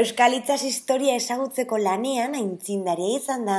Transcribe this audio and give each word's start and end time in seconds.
Euskal 0.00 0.32
Itzaz 0.32 0.62
historia 0.64 1.14
ezagutzeko 1.18 1.76
lanean 1.84 2.36
aintzindaria 2.38 3.18
izan 3.18 3.42
da 3.48 3.56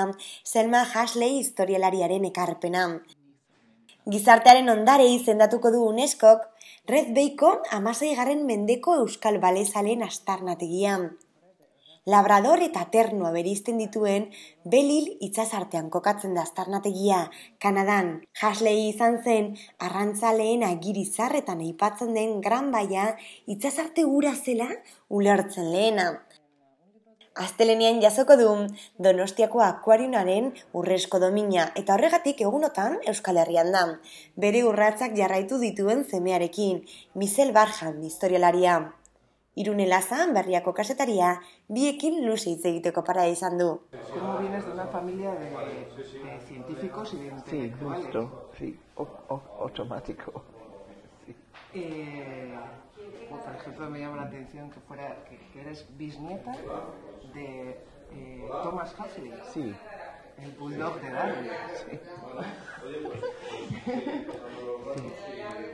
Selma 0.52 0.80
Hasley 0.94 1.36
historialariaren 1.38 2.26
ekarpena. 2.32 2.86
Gizartearen 4.16 4.72
ondare 4.74 5.06
izendatuko 5.14 5.70
du 5.76 5.84
UNESCOk 5.92 6.48
Red 6.94 7.12
Bacon 7.18 7.68
amasei 7.78 8.16
garren 8.22 8.48
mendeko 8.48 8.96
Euskal 9.04 9.38
Balezaleen 9.44 10.02
astarnategian. 10.08 11.12
Labrador 12.10 12.64
eta 12.66 12.88
Ternoa 12.90 13.30
berizten 13.36 13.78
dituen 13.78 14.24
Belil 14.66 15.12
itsasartean 15.28 15.92
kokatzen 15.94 16.34
da 16.34 16.48
astarnategia 16.48 17.20
Kanadan. 17.62 18.10
Hasley 18.42 18.88
izan 18.88 19.20
zen 19.22 19.52
arrantzaleen 19.78 20.66
agirizarretan 20.66 21.62
aipatzen 21.68 22.18
den 22.18 22.40
Gran 22.42 22.74
Baia 22.74 23.06
itsasarte 23.46 24.10
ura 24.10 24.34
zela 24.34 24.72
ulertzen 25.22 25.70
lehena. 25.70 26.10
Astelenian 27.36 28.02
jasoko 28.04 28.36
du 28.36 28.48
Donostiako 29.00 29.62
akuarionaren 29.64 30.50
urrezko 30.76 31.20
domina 31.24 31.70
eta 31.80 31.94
horregatik 31.96 32.42
egunotan 32.44 32.98
Euskal 33.08 33.38
Herrian 33.40 33.72
da. 33.72 33.84
Bere 34.36 34.64
urratzak 34.68 35.16
jarraitu 35.16 35.58
dituen 35.62 36.04
zemearekin, 36.04 36.82
Mizel 37.16 37.54
Barjan 37.56 38.02
historialaria. 38.04 38.92
Irune 39.56 39.86
Lazan, 39.88 40.34
berriako 40.34 40.74
kasetaria, 40.74 41.32
biekin 41.68 42.22
luze 42.26 42.50
hitz 42.52 42.66
egiteko 42.66 43.04
para 43.04 43.26
izan 43.28 43.58
du. 43.58 43.82
¿Cómo 44.14 44.38
vienes 44.40 44.66
de 44.66 44.72
una 44.72 44.88
familia 44.88 45.32
de, 45.32 45.50
de 45.50 46.40
científicos 46.48 47.14
y 47.14 47.18
de 47.18 47.30
Sí, 47.30 47.58
intelectuales? 47.58 48.04
justo, 48.04 48.50
sí, 48.58 48.80
o- 48.96 49.08
o- 49.28 49.42
automático. 49.62 50.42
Sí. 51.26 51.36
Eh, 51.76 52.56
por 53.38 53.56
ejemplo, 53.56 53.90
me 53.90 54.00
llama 54.00 54.18
la 54.18 54.24
atención 54.24 54.70
que 54.70 54.80
fuera 54.82 55.24
que, 55.26 55.38
que 55.52 55.62
eres 55.62 55.86
bisnieta 55.98 56.52
de 57.34 57.80
eh, 58.12 58.50
Thomas 58.64 58.94
Huxley, 58.98 59.34
Sí, 59.54 59.76
el 60.38 60.52
bulldog 60.54 61.00
de 61.02 61.12
Darwin. 61.12 61.50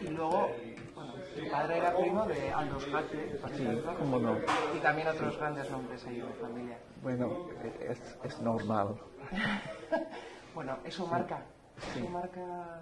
Y 0.01 0.07
luego, 0.09 0.49
bueno, 0.95 1.13
tu 1.13 1.49
padre 1.51 1.77
era 1.77 1.95
primo 1.95 2.25
de 2.25 2.51
Aldous 2.51 2.87
Huxley, 2.87 3.37
por 3.41 3.49
sí, 3.51 3.63
ejemplo, 3.63 3.95
cómo 3.97 4.19
no. 4.19 4.37
y 4.75 4.79
también 4.81 5.07
otros 5.07 5.37
grandes 5.37 5.69
nombres 5.71 6.05
ahí 6.05 6.19
de 6.19 6.33
familia. 6.33 6.77
Bueno, 7.01 7.47
es, 7.81 8.17
es 8.23 8.39
normal. 8.41 8.95
Bueno, 10.55 10.75
eso 10.85 11.05
marca, 11.05 11.43
Sí. 11.93 11.99
eso 11.99 12.09
marca... 12.09 12.81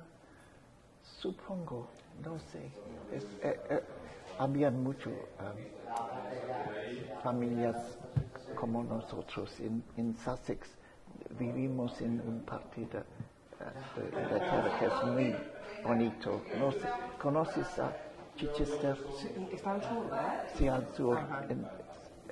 Supongo, 1.04 1.90
no 2.24 2.40
sé. 2.40 2.72
Es, 3.12 3.26
eh, 3.42 3.60
eh, 3.70 3.84
habían 4.38 4.84
mucho 4.84 5.10
um, 5.10 5.16
familias 7.24 7.76
como 8.56 8.84
nosotros 8.84 9.60
en, 9.60 9.84
en 9.98 10.16
Sussex. 10.18 10.70
Vivimos 11.40 12.00
en 12.02 12.22
un 12.22 12.42
partido 12.42 13.04
de, 13.96 14.02
de 14.02 14.22
Inglaterra 14.24 14.72
que 14.80 14.86
es 14.86 15.04
muy 15.04 15.36
bonito. 15.84 16.42
No 16.60 16.72
sé, 16.72 16.88
¿Conoces 17.22 17.80
a 17.80 17.92
Chichester? 18.38 18.98
Sí, 19.18 19.30
Está 19.54 19.74
al 19.74 19.84
sur, 19.84 20.10
¿verdad? 20.10 20.44
Sí, 20.56 20.68
al 20.68 20.88
sur. 20.96 21.18
Ajá. 21.18 21.44
en- 21.50 21.66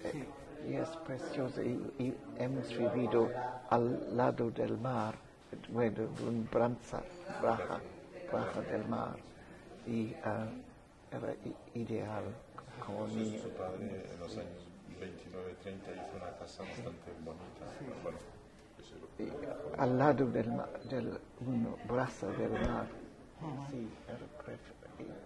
eh, 0.04 0.12
Sí. 0.12 0.24
y 0.70 0.74
es 0.76 0.90
precioso. 1.06 1.62
Y, 1.62 1.80
y 2.00 2.14
hemos 2.38 2.68
vivido 2.78 3.30
al 3.70 4.16
lado 4.18 4.50
del 4.52 4.78
mar, 4.78 5.16
bueno, 5.70 6.04
un 6.26 6.48
branza, 6.52 7.02
braja, 7.42 7.80
braja 8.32 8.62
del 8.62 8.88
mar. 8.88 9.16
Y 9.88 10.14
ah, 10.24 10.48
era 11.18 11.36
ideal 11.74 12.24
como 12.86 13.08
niño. 13.08 13.42
Su 13.42 13.50
padre 13.50 14.06
en 14.14 14.20
los 14.20 14.38
años 14.38 14.68
29, 15.00 15.56
30 15.62 15.92
hizo 15.92 16.18
una 16.18 16.32
casa 16.38 16.64
bastante 16.64 17.12
bonita. 17.24 17.66
Bueno, 18.04 18.18
eso 18.80 18.96
es 18.96 19.02
lo 19.02 19.08
que- 19.18 19.24
Y 19.24 19.80
al 19.80 19.98
lado 19.98 20.26
del 20.28 20.52
mar, 20.52 20.80
del 20.90 21.18
un 21.42 21.76
brazo 21.88 22.28
del 22.34 22.52
mar. 22.52 22.88
Sí, 23.70 23.90
era 24.08 24.18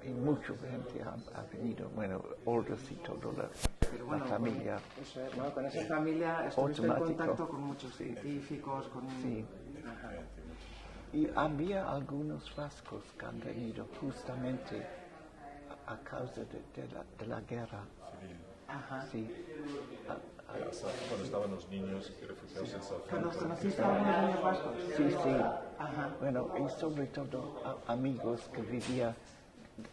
y, 0.03 0.09
y 0.09 0.13
mucha 0.13 0.53
gente 0.72 1.03
ha, 1.03 1.11
ha 1.39 1.44
venido, 1.51 1.88
bueno, 1.90 2.23
Orders 2.45 2.90
y 2.91 2.95
todo 2.95 3.31
la, 3.34 3.47
Pero 3.79 3.97
la 3.97 4.03
bueno, 4.06 4.25
familia. 4.25 4.79
Eso 5.00 5.22
es, 5.25 5.38
¿no? 5.38 5.53
Con 5.53 5.66
esa 5.66 5.85
familia 5.85 6.47
estuviste 6.47 6.81
en 6.88 6.94
contacto 6.95 7.47
con 7.47 7.61
muchos 7.61 7.95
científicos, 7.95 8.88
con... 8.88 9.07
Sí. 9.22 9.45
Ajá. 9.85 10.11
Y 11.13 11.28
había 11.35 11.90
algunos 11.91 12.56
vascos 12.56 13.03
que 13.19 13.25
han 13.25 13.40
venido 13.40 13.88
justamente 14.01 14.85
a, 15.87 15.97
causa 16.03 16.41
de, 16.41 16.61
de 16.81 16.87
la, 16.93 17.03
de 17.17 17.25
la 17.27 17.41
guerra. 17.41 17.81
Ajá. 18.67 19.05
Sí. 19.11 19.27
A- 20.09 20.11
a- 20.13 21.07
cuando 21.07 21.25
estaban 21.25 21.51
los 21.51 21.67
niños 21.69 22.11
refugiados 22.25 22.73
en 22.73 22.81
Southampton. 22.83 23.09
¿Pero 23.09 23.21
los 23.27 23.37
conociste 23.37 23.81
a 23.81 23.87
unos 23.87 24.07
niños 24.07 24.43
vascos? 24.43 24.73
sí, 24.95 25.11
sí. 25.11 25.29
Ajá. 25.79 26.09
Bueno, 26.19 26.49
y 26.57 26.79
sobre 26.79 27.07
todo 27.07 27.61
a- 27.87 27.91
amigos 27.93 28.49
que 28.53 28.61
vivían 28.61 29.15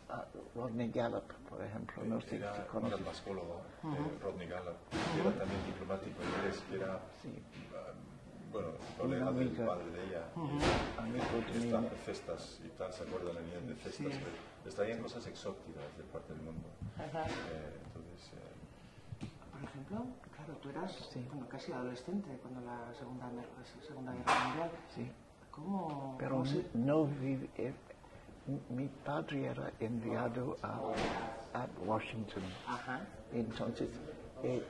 a 0.09 0.25
Rodney 0.55 0.91
Gallup, 0.91 1.31
por 1.49 1.63
ejemplo, 1.63 2.03
no 2.05 2.21
sé 2.21 2.37
Era 2.37 2.55
si 2.57 2.63
conoces. 2.69 3.01
mascólogo, 3.05 3.61
eh, 3.85 4.19
Rodney 4.23 4.49
Gallup, 4.49 4.77
que 4.91 5.21
era 5.21 5.31
también 5.39 5.65
diplomático 5.67 6.21
inglés, 6.23 6.63
que 6.71 6.77
era, 6.77 7.01
Sí. 7.23 7.43
ah, 7.75 7.93
bueno, 8.55 8.69
colega 8.97 9.33
del 9.33 9.49
padre 9.51 9.91
de 9.91 10.05
ella. 10.07 10.23
Amigo 10.97 11.25
de 11.53 11.59
mi- 11.59 11.67
Estas 11.67 12.05
cestas 12.05 12.61
y 12.65 12.69
tal, 12.79 12.93
¿se 12.93 13.03
acuerdan? 13.03 13.35
Venían 13.37 13.67
de 13.67 13.75
cestas. 13.75 13.95
Sí. 13.97 14.05
pero 14.09 14.55
Les 14.65 14.75
traían 14.75 15.03
cosas 15.03 15.27
exóticas 15.27 15.85
de 15.99 16.05
parte 16.05 16.33
del 16.33 16.43
mundo. 16.43 16.67
Ajá. 16.97 17.27
Eh, 17.27 17.81
entonces, 17.85 18.31
eh, 18.33 19.27
Por 19.53 19.63
ejemplo, 19.69 20.07
claro, 20.35 20.55
tú 20.63 20.69
eras 20.71 20.93
Sí. 21.13 21.27
bueno, 21.31 21.47
casi 21.49 21.73
adolescente 21.73 22.39
cuando 22.41 22.61
la 22.63 22.95
Segunda, 22.95 23.27
la 23.27 23.83
segunda 23.87 24.13
Guerra 24.13 24.45
Mundial. 24.47 24.71
Sí. 24.95 25.11
¿Cómo, 25.51 26.17
Pero 26.19 26.31
cómo 26.31 26.47
se- 26.47 26.67
no 26.75 27.05
vive. 27.07 27.51
eh, 27.59 27.75
mi 28.71 28.89
padre 29.05 29.47
era 29.47 29.71
enviado 29.81 30.57
a, 30.63 30.93
a 31.55 31.67
Washington. 31.85 32.43
Ajá. 32.67 33.01
Entonces 33.33 33.89
eh, 34.43 34.63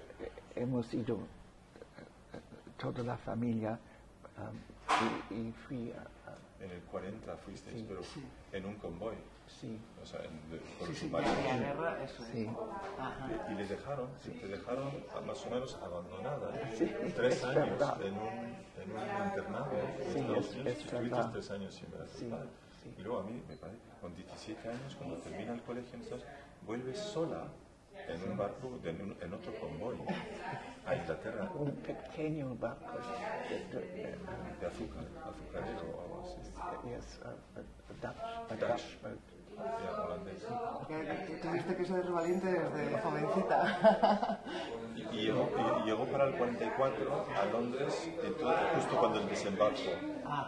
hemos 0.57 0.93
ido 0.95 1.19
toda 2.79 3.03
la 3.03 3.17
familia 3.17 3.79
um, 4.39 5.35
y, 5.37 5.49
y 5.49 5.53
fui 5.53 5.93
a, 5.93 6.01
a- 6.31 6.65
en 6.65 6.71
el 6.71 6.81
40 6.83 7.37
fuisteis, 7.39 7.77
Sí. 7.79 7.85
pero 7.89 8.01
en 8.53 8.65
un 8.67 8.75
convoy. 8.77 9.15
sí, 9.47 9.79
O 10.03 10.07
sea, 10.07 10.21
en, 10.25 10.51
de, 10.51 10.59
con 10.79 10.89
Sí, 10.89 10.95
sí, 10.95 11.11
había 11.15 11.59
guerra, 11.59 12.03
eso 12.03 12.23
sí. 12.33 12.49
Y- 12.49 13.53
Y 13.53 13.55
les 13.57 13.69
dejaron, 13.69 14.09
te 14.23 14.49
dejaron 14.49 14.91
más 15.27 15.45
o 15.47 15.51
menos 15.51 15.79
abandonada. 15.83 16.51
Sí, 16.77 16.91
tres 17.15 17.37
es 17.37 17.45
años 17.45 17.83
en 18.03 18.15
un, 18.15 18.57
en 18.81 18.91
un 18.91 19.27
internado. 19.29 19.71
en 19.73 20.13
Sí, 20.43 20.69
Estuviste 20.71 21.21
tres 21.33 21.51
años 21.51 21.75
sin 21.75 21.91
ver 21.91 22.03
a 22.03 22.05
tu 22.07 22.19
Sí, 22.19 22.25
padre. 22.27 22.49
sí. 22.83 22.95
Y 22.99 23.03
luego 23.03 23.21
a 23.21 23.25
mí, 23.25 23.43
me 23.49 23.57
parece, 23.57 23.79
con 24.01 24.15
17 24.15 24.69
años, 24.69 24.95
cuando 24.97 25.17
termina 25.17 25.53
el 25.53 25.63
colegio, 25.63 25.99
vuelves 26.67 26.99
sola 26.99 27.49
en 28.09 28.31
un 28.31 28.37
barco, 28.39 28.79
de- 28.83 28.91
en, 28.91 29.01
un- 29.03 29.17
en 29.21 29.33
otro 29.35 29.53
convoy, 29.61 29.97
a 30.87 30.95
Inglaterra, 30.95 31.51
un 31.55 31.71
pequeño 31.77 32.55
barco 32.57 32.99
de, 33.49 33.59
de- 33.59 33.87
de- 33.87 34.19
de 34.61 34.67
azúcar, 34.67 35.05
azucarero 35.29 35.81
o 35.97 36.03
algo 36.03 36.23
así. 36.25 36.89
yes, 36.89 37.21
a, 37.25 37.29
a- 37.29 38.53
a 38.53 38.55
Dutch, 38.55 38.63
a 39.05 39.09
Dutch. 39.09 39.25
Holandés. 40.05 40.43
Tuviste 41.41 41.77
que 41.77 41.85
ser 41.85 42.11
valiente 42.11 42.47
desde 42.49 42.99
jovencita. 42.99 44.41
Y, 45.13 45.17
llegó, 45.27 45.49
y 45.85 45.87
llegó 45.87 46.05
para 46.07 46.25
el 46.27 46.35
44 46.37 47.25
a 47.41 47.45
Londres, 47.53 48.11
entonces, 48.23 48.61
justo 48.75 48.97
cuando 48.99 49.21
el 49.21 49.29
desembarco. 49.29 49.79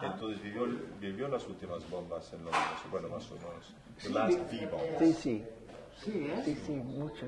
Entonces 0.03 0.41
vivió, 0.43 0.65
vivió 0.99 1.27
las 1.29 1.47
últimas 1.47 1.89
bombas 1.89 2.31
en 2.33 2.43
Londres, 2.43 2.63
bueno, 2.91 3.07
más 3.09 3.31
o 3.31 3.35
menos. 3.35 3.73
The 4.03 4.09
last 4.09 4.39
V-bomb. 4.51 4.99
Sí, 4.99 5.13
sí, 5.13 5.45
Sí, 6.03 6.27
¿eh? 6.29 6.41
sí, 6.45 6.55
sí, 6.65 6.73
mucho 6.73 7.25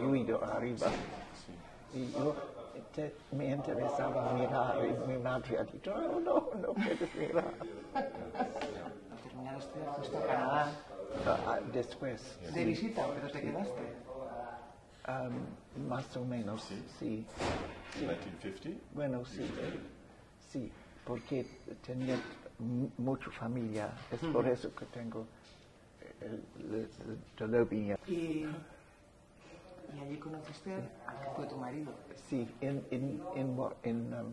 ruido 0.00 0.42
arriba. 0.44 0.86
Y 1.96 2.12
yo 2.12 2.36
te- 2.94 3.14
me 3.32 3.46
interesaba 3.46 4.30
mirar 4.34 4.76
y 4.84 4.92
mi 5.08 5.16
madre 5.18 5.58
ha 5.58 5.64
dicho, 5.64 5.94
no, 5.94 6.20
no, 6.20 6.50
no 6.60 6.74
puedes 6.74 7.14
mirar. 7.14 7.54
Al 7.94 9.22
terminar 9.22 9.54
de 9.54 9.60
estudiar 9.60 9.94
fuiste 9.94 10.18
a 10.18 10.26
Canadá 10.26 10.72
ah, 11.24 11.58
después, 11.72 12.38
de 12.54 12.64
visita, 12.66 13.06
pero 13.14 13.28
te 13.30 13.40
quedaste. 13.40 13.96
um, 15.08 15.88
más 15.88 16.14
o 16.18 16.24
menos, 16.24 16.62
sí. 16.98 17.24
1950. 17.94 18.84
Bueno, 18.94 19.24
sí, 19.24 19.50
sí, 20.50 20.70
porque 21.06 21.46
tenía 21.86 22.16
mu- 22.58 22.90
mucha 22.98 23.30
familia, 23.30 23.88
es 24.12 24.20
por 24.20 24.46
eso 24.46 24.74
que 24.74 24.84
tengo 24.86 25.26
el, 26.20 26.44
el, 26.60 26.74
el, 26.74 27.18
el 27.38 27.50
lobby. 27.50 27.94
Y, 29.96 30.00
allí 30.00 30.16
conociste 30.18 30.74
al 30.74 31.20
que 31.20 31.30
fue 31.34 31.46
tu 31.46 31.56
marido. 31.56 31.92
Sí, 32.28 32.48
en, 32.60 32.86
en, 32.90 33.22
en, 33.34 33.58
en, 33.82 34.14
um, 34.14 34.32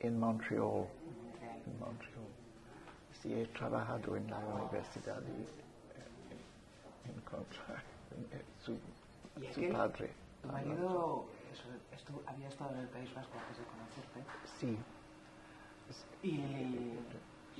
en 0.00 0.18
Montreal. 0.18 0.86
En 1.66 1.78
Montreal. 1.78 2.26
Sí, 3.20 3.34
he 3.34 3.46
trabajado 3.48 4.16
en 4.16 4.30
la 4.30 4.38
universidad 4.38 5.20
y 5.22 5.42
eh, 5.42 7.16
encontrar 7.16 7.82
eh, 8.32 8.42
su, 8.58 8.78
¿Y 9.40 9.52
su 9.52 9.68
padre. 9.72 10.10
Tu 10.42 10.48
marido 10.48 11.26
eso, 11.52 12.22
había 12.26 12.48
estado 12.48 12.72
en 12.72 12.80
el 12.80 12.88
País 12.88 13.14
Vasco 13.14 13.32
antes 13.38 13.58
de 13.58 13.64
conocerte 13.64 14.20
Sí, 14.58 14.78
y, 16.22 16.40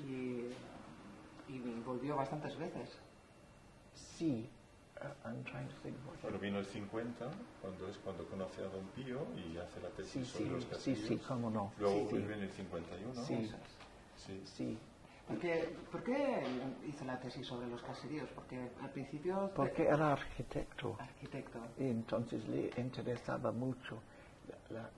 y, 0.01 0.55
y 1.49 1.59
volvió 1.85 2.17
bastantes 2.17 2.57
veces. 2.57 2.89
sí. 3.95 4.49
I'm 5.25 5.43
trying 5.45 5.67
to 5.69 5.75
think 5.83 5.97
what 6.07 6.17
Bueno, 6.23 6.39
vino 6.39 6.59
el 6.59 6.67
50, 6.67 7.31
cuando 7.63 7.89
es 7.89 7.97
cuando 7.99 8.27
conoce 8.29 8.63
a 8.63 8.69
Don 8.69 8.87
Pío 8.89 9.27
y 9.35 9.57
hace 9.57 9.81
la 9.81 9.89
tesis 9.91 10.13
Sí, 10.13 10.25
sobre 10.27 10.45
sí, 10.45 10.51
los 10.51 10.65
sí, 10.65 10.71
castillos. 10.71 11.07
sí, 11.09 11.17
cómo 11.27 11.51
no. 11.51 11.73
Luego 11.79 12.11
Sí, 12.11 12.17
sí. 12.27 12.33
el 12.33 12.51
51. 12.51 13.25
Sí. 13.25 13.51
Sí. 14.17 14.43
Sí, 14.45 14.79
¿Por 15.27 15.39
qué, 15.39 15.77
por 15.91 16.03
qué 16.03 16.43
hizo 16.87 17.05
la 17.05 17.19
tesis 17.19 17.47
sobre 17.47 17.69
los 17.69 17.81
caseríos? 17.83 18.29
Porque 18.35 18.71
al 18.83 18.91
principio... 18.91 19.51
porque 19.55 19.85
era 19.85 20.13
arquitecto. 20.13 20.97
Arquitecto. 20.99 21.61
Y 21.79 21.85
entonces 21.85 22.47
le 22.49 22.73
interesaba 22.77 23.53
mucho 23.53 24.03
la, 24.49 24.81
la- 24.81 24.91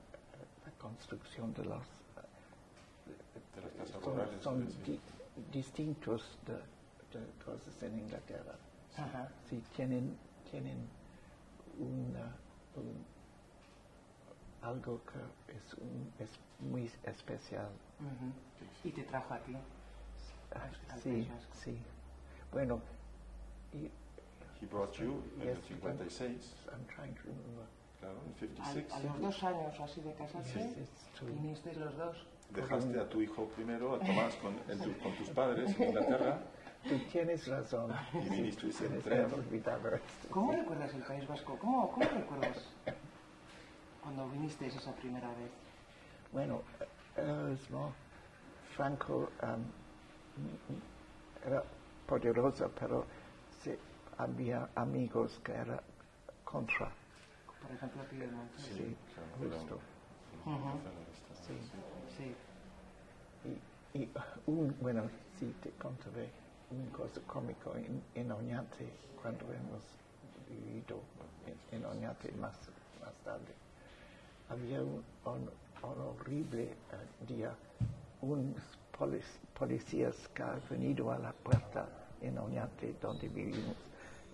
la 0.65 0.73
construcción 0.79 1.53
de 1.55 1.65
los... 1.67 1.83
De 3.55 3.61
las 3.61 3.73
casas 3.73 4.03
Son, 4.03 4.13
rurales. 4.15 4.43
son 4.43 4.71
sí. 4.71 4.79
di- 4.85 5.01
distintos 5.53 6.39
de, 6.47 6.55
de 7.19 7.27
cosas 7.45 7.83
en 7.83 7.99
Inglaterra. 8.01 8.55
Ajá. 8.97 9.29
Sí, 9.49 9.63
tienen, 9.75 10.17
tienen 10.51 10.87
una, 11.79 12.35
un- 12.77 13.05
algo 14.63 15.01
que 15.05 15.57
es, 15.57 15.75
un- 15.75 16.13
es 16.19 16.31
muy 16.61 16.91
especial. 17.05 17.69
Ujú. 18.01 18.89
Y 18.89 18.93
te 18.93 19.03
trajo 19.05 19.35
a 19.35 19.39
ti. 19.41 19.57
Ah, 20.55 20.69
Al 20.91 21.01
Sí, 21.01 21.29
sí. 21.63 21.79
Bueno, 22.53 22.81
y, 23.73 23.91
He 24.61 24.67
brought 24.67 24.95
you 24.99 25.23
en 25.41 25.49
el 25.49 25.57
Yes, 25.57 25.67
56, 25.67 26.55
I'm 26.71 26.85
trying 26.87 27.15
to 27.15 27.23
remember. 27.25 27.67
claro, 27.99 28.19
en 28.23 28.49
el 28.49 28.61
Al- 28.61 28.75
56. 28.75 28.93
a 28.93 29.01
los 29.01 29.21
dos 29.21 29.43
años 29.45 29.81
así 29.81 30.01
de 30.03 30.15
casarse, 30.15 30.87
vinisteis 31.23 31.77
los 31.79 31.97
dos. 31.97 32.27
Dejaste 32.51 33.01
a 33.01 33.09
tu 33.09 33.21
hijo 33.23 33.47
primero, 33.57 33.95
a 33.95 33.99
Tomás, 33.99 34.35
con, 34.37 34.55
en 34.69 34.79
tu- 34.79 34.97
con 35.03 35.17
tus 35.17 35.31
padres 35.31 35.75
en 35.81 35.89
Inglaterra 35.89 36.43
Tú 36.89 36.99
tienes 37.11 37.47
razón. 37.47 37.93
y 38.15 38.51
que 38.53 39.21
olvidar 39.23 39.95
esto. 39.95 40.29
¿Cómo 40.31 40.53
recuerdas 40.53 40.93
el 40.95 41.03
País 41.03 41.27
Vasco? 41.29 41.57
¿Cómo, 41.59 41.91
cómo 41.93 42.07
recuerdas 42.07 42.59
cuando 44.03 44.29
vinisteis 44.31 44.75
esa 44.75 44.93
primera 44.93 45.29
vez? 45.29 45.51
Bueno, 46.33 46.63
eh, 47.17 47.53
es 47.55 47.71
no, 47.71 47.93
Franco 48.75 49.29
um, 49.43 50.81
era 51.47 51.63
poderoso, 52.07 52.71
pero 52.79 53.07
sí, 53.63 53.75
había 54.19 54.69
amigos 54.75 55.39
que 55.45 55.53
eran 55.53 55.81
contra. 56.45 56.91
Por 57.61 57.71
ejemplo, 57.71 58.03
aquí 58.03 58.23
en 58.23 58.35
Montreal. 58.35 58.69
Sí, 58.77 58.97
claro, 59.15 59.29
era 59.47 59.57
justo. 59.59 59.75
un- 59.75 60.55
Ujú. 60.55 60.81
Sí. 61.47 61.55
Sí. 62.17 62.35
Y, 63.95 63.99
y 63.99 64.13
un, 64.47 64.75
bueno, 64.81 65.09
sí, 65.39 65.55
te 65.63 65.71
contaré 65.73 66.31
un 66.73 66.87
cosa 66.91 67.21
cómico 67.27 67.75
en, 67.77 68.03
en 68.15 68.33
Oñate, 68.33 68.91
cuando 69.21 69.45
hemos 69.53 69.83
vivido 70.49 71.01
en, 71.47 71.77
en 71.79 71.85
Oñate 71.85 72.33
más, 72.33 72.57
más 73.01 73.15
tarde. 73.25 73.55
Había 74.49 74.81
un, 74.83 75.05
un- 75.27 75.51
un 75.83 76.01
horrible 76.01 76.63
eh, 76.71 77.25
día, 77.27 77.55
unos 78.23 78.63
polic- 78.99 79.41
policías 79.59 80.17
que 80.35 80.43
han 80.43 80.61
venido 80.71 81.11
a 81.11 81.19
la 81.19 81.33
puerta 81.33 81.89
en 82.21 82.39
Oñate 82.39 82.95
donde 83.01 83.29
vivimos. 83.29 83.77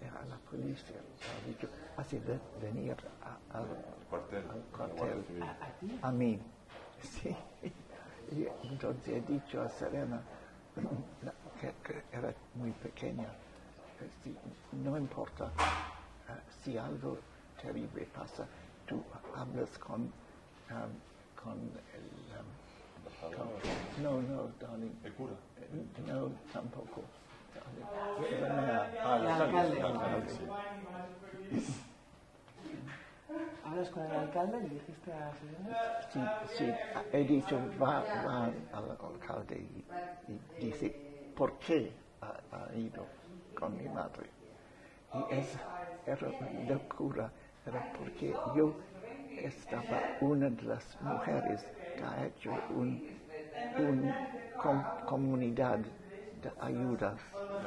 Era 0.01 0.25
la 0.27 0.37
policía, 0.51 1.01
ha 1.27 1.47
dicho, 1.49 1.69
así 1.97 2.19
de 2.21 2.39
venir 2.63 2.97
a- 3.23 3.39
al 3.59 3.67
Cuartel, 4.09 4.45
al 4.51 4.63
cuartel. 4.71 5.25
¿A, 6.03 6.13
mí, 6.13 6.39
sí. 7.03 7.35
Y 8.31 8.47
entonces 8.71 9.09
he 9.09 9.21
dicho 9.23 9.61
a 9.63 9.69
Serena 9.69 10.23
que, 11.61 11.73
que 11.85 12.03
era 12.17 12.35
muy 12.55 12.71
pequeña, 12.73 13.29
que 13.99 14.09
si- 14.23 14.37
no 14.73 14.97
importa 14.97 15.51
eh, 16.29 16.33
si 16.63 16.77
algo 16.79 17.19
terrible 17.61 18.07
pasa, 18.07 18.47
tú 18.87 19.03
hablas 19.35 19.77
con, 19.79 20.03
um, 20.03 20.13
con 21.43 21.59
el... 21.95 22.07
um, 22.39 22.47
con- 23.37 24.03
no, 24.03 24.23
no, 24.23 24.49
darling. 24.61 24.93
El 25.05 25.13
cura. 25.15 25.35
Eh, 25.57 25.87
No, 26.07 26.29
tampoco. 26.53 27.03
Ah. 27.57 28.89
¿Hablas 33.65 33.91
con 33.91 34.03
el 34.05 34.13
alcalde? 34.13 34.61
¿Le 34.63 34.69
dijiste 34.69 35.13
a? 35.13 35.33
Sí, 36.13 36.21
sí, 36.57 36.75
he 37.13 37.25
dicho, 37.25 37.59
va, 37.81 38.03
va 38.25 38.45
al 38.73 38.91
alcalde 39.13 39.57
y, 39.59 40.33
y 40.33 40.41
dice, 40.59 40.95
¿por 41.39 41.53
qué 41.61 41.93
ha, 42.23 42.35
ha 42.53 42.75
ido 42.77 43.07
con 43.55 43.77
mi 43.79 43.89
madre? 43.89 44.27
Y 45.15 45.25
es, 45.35 45.47
era 46.07 46.29
locura, 46.69 47.31
era 47.67 47.83
porque 47.99 48.35
yo 48.55 48.75
estaba 49.37 49.99
una 50.21 50.51
de 50.51 50.63
las 50.65 50.85
mujeres 51.03 51.65
que 51.97 52.05
ha 52.05 52.27
hecho 52.27 52.51
un, 52.71 53.01
un 53.79 54.15
com- 54.57 54.85
comunidad 55.07 55.79
de 56.43 56.51
ayudas. 56.61 57.19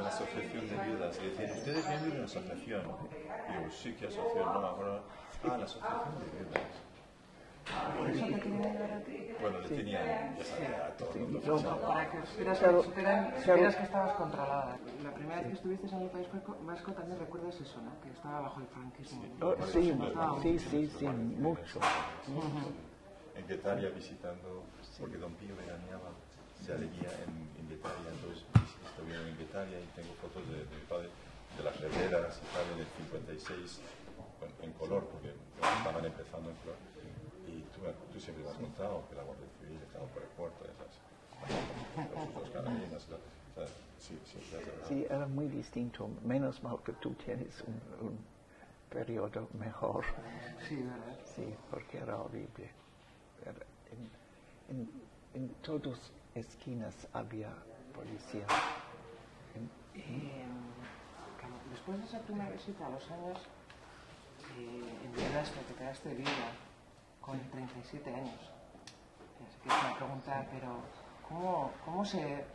la 0.01 0.07
asociación 0.07 0.67
de 0.69 0.77
viudas 0.77 1.17
y 1.19 1.25
decían, 1.25 1.51
¿ustedes 1.57 1.87
miembros 1.87 2.13
de 2.13 2.19
la 2.19 2.25
asociación? 2.25 2.81
Yo, 3.47 3.71
sí, 3.71 3.93
¿qué 3.99 4.07
asociación? 4.07 4.53
No 4.53 4.61
me 4.61 4.67
acuerdo. 4.67 5.01
Ah, 5.43 5.57
la 5.57 5.65
asociación 5.65 6.13
de 6.19 6.25
viudas. 6.37 6.90
Bueno, 9.41 9.59
le 9.59 9.67
tenían, 9.69 10.37
ya 10.37 10.43
sabía, 10.43 10.87
a 10.87 10.91
fichados. 10.91 11.63
Para 11.81 12.11
que 12.11 12.27
supieras, 12.83 13.75
que 13.75 13.83
estabas 13.83 14.13
controlada. 14.13 14.77
La 15.03 15.13
primera 15.13 15.37
vez 15.37 15.47
que 15.47 15.53
estuviste 15.53 15.87
en 15.87 16.01
el 16.01 16.09
País 16.09 16.27
Vasco, 16.61 16.91
también 16.93 17.19
recuerdas 17.19 17.55
eso, 17.59 17.81
¿no? 17.81 17.91
Que 18.01 18.09
estaba 18.09 18.41
bajo 18.41 18.61
el 18.61 18.67
franquismo. 18.67 19.23
Sí, 19.71 19.93
sí, 20.41 20.59
sí, 20.59 20.91
sí, 20.99 21.07
mucho. 21.07 21.79
En 23.35 23.47
Guetaria 23.47 23.89
visitando, 23.89 24.63
porque 24.99 25.17
Don 25.17 25.33
Pío 25.33 25.55
veraneaba 25.55 26.11
ya 26.67 26.75
leía 26.75 27.09
en, 27.25 27.33
en 27.57 27.69
Guetaria, 27.69 28.09
entonces 28.13 28.45
estuvieron 28.85 29.27
en 29.27 29.37
Guetaria 29.37 29.79
y 29.79 29.85
tengo 29.97 30.13
fotos 30.21 30.45
de, 30.49 30.61
de 30.61 30.75
mi 30.77 30.85
padre, 30.87 31.09
de 31.57 31.63
las 31.63 31.75
riberas 31.81 32.37
y 32.37 32.45
tal, 32.53 32.65
en 32.73 32.79
el 32.85 32.89
56, 33.09 33.81
bueno, 34.39 34.53
en 34.61 34.73
color, 34.73 35.05
porque 35.09 35.33
estaban 35.57 36.05
empezando 36.05 36.49
en 36.49 36.55
color. 36.61 36.77
Y 37.81 38.13
tú, 38.13 38.19
siempre 38.19 38.43
me 38.43 38.49
has 38.51 38.55
contado 38.57 39.03
que 39.09 39.15
la 39.15 39.23
Guardia 39.23 39.47
Civil 39.59 39.79
estaba 39.81 40.05
por 40.07 40.21
el 40.21 40.29
puerto, 40.29 40.65
esas, 40.65 40.93
sí, 43.99 44.19
sí. 44.25 44.39
Sí, 44.87 45.05
era 45.09 45.25
muy 45.27 45.47
distinto. 45.47 46.09
Menos 46.23 46.61
mal 46.63 46.77
que 46.85 46.93
tú 46.93 47.11
tienes 47.13 47.61
un, 47.61 48.07
un 48.07 48.19
periodo 48.89 49.47
mejor. 49.53 50.05
Sí, 50.67 50.75
¿verdad? 50.75 51.17
Sí, 51.35 51.55
porque 51.69 51.97
era 51.97 52.17
horrible. 52.17 52.69
Era- 53.45 53.65
en, 53.91 54.09
en, 54.77 54.89
en 55.33 55.49
todas 55.61 56.11
esquinas 56.35 56.93
había 57.13 57.49
policía. 57.95 58.45
En- 59.55 59.69
Eh, 59.93 60.45
después 61.71 61.99
de 61.99 62.05
esa 62.05 62.19
primera 62.19 62.49
visita 62.51 62.85
a 62.85 62.89
los 62.89 63.09
años, 63.11 63.37
eh, 64.57 64.99
enviudaste, 65.05 65.59
te 65.61 65.73
quedaste 65.73 66.13
viuda 66.13 66.51
con 67.21 67.39
37 67.51 68.13
años. 68.13 68.39
Así 69.47 69.57
que 69.63 69.69
es 69.69 69.75
una 69.83 69.95
pregunta, 69.95 70.45
pero 70.51 70.79
¿cómo, 71.27 71.71
cómo, 71.85 72.05
se, 72.05 72.45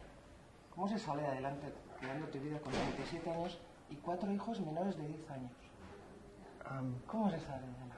¿cómo 0.74 0.88
se 0.88 0.98
sale 0.98 1.26
adelante 1.26 1.72
quedando 2.00 2.26
tu 2.28 2.38
vida 2.40 2.58
con 2.60 2.72
37 2.72 3.30
años 3.30 3.58
y 3.90 3.96
cuatro 3.96 4.30
hijos 4.32 4.60
menores 4.60 4.96
de 4.96 5.06
10 5.06 5.30
años? 5.30 5.52
um, 6.70 6.94
¿Cómo 7.06 7.30
se 7.30 7.38
sale 7.40 7.64
adelante? 7.64 7.94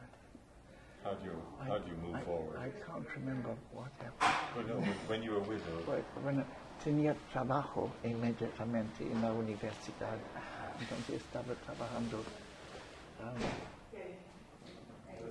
How 1.04 1.14
do 1.14 1.24
you, 1.24 1.32
how 1.60 1.78
do 1.78 1.88
you 1.88 1.96
move 1.96 2.16
I, 2.16 2.22
forward? 2.24 2.58
I 2.58 2.70
can't 2.84 3.08
remember 3.14 3.54
what 3.72 3.90
happened. 4.00 4.68
Well, 4.68 4.80
no, 4.80 4.84
when 5.08 5.22
you 5.22 5.32
were 5.32 5.40
widowed, 5.40 5.84
Pues, 5.86 6.02
bueno, 6.22 6.44
tenía 6.84 7.14
trabajo 7.32 7.88
inmediatamente 8.04 9.04
en 9.10 9.22
la 9.22 9.32
universidad. 9.32 10.18
Entonces 10.80 11.22
estaba 11.22 11.54
trabajando. 11.64 12.18
um, 13.20 13.77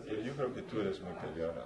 Pero 0.08 0.22
yo 0.22 0.34
creo 0.36 0.54
que 0.54 0.62
tú 0.62 0.80
eres 0.82 1.00
muy 1.02 1.14
peleona. 1.14 1.66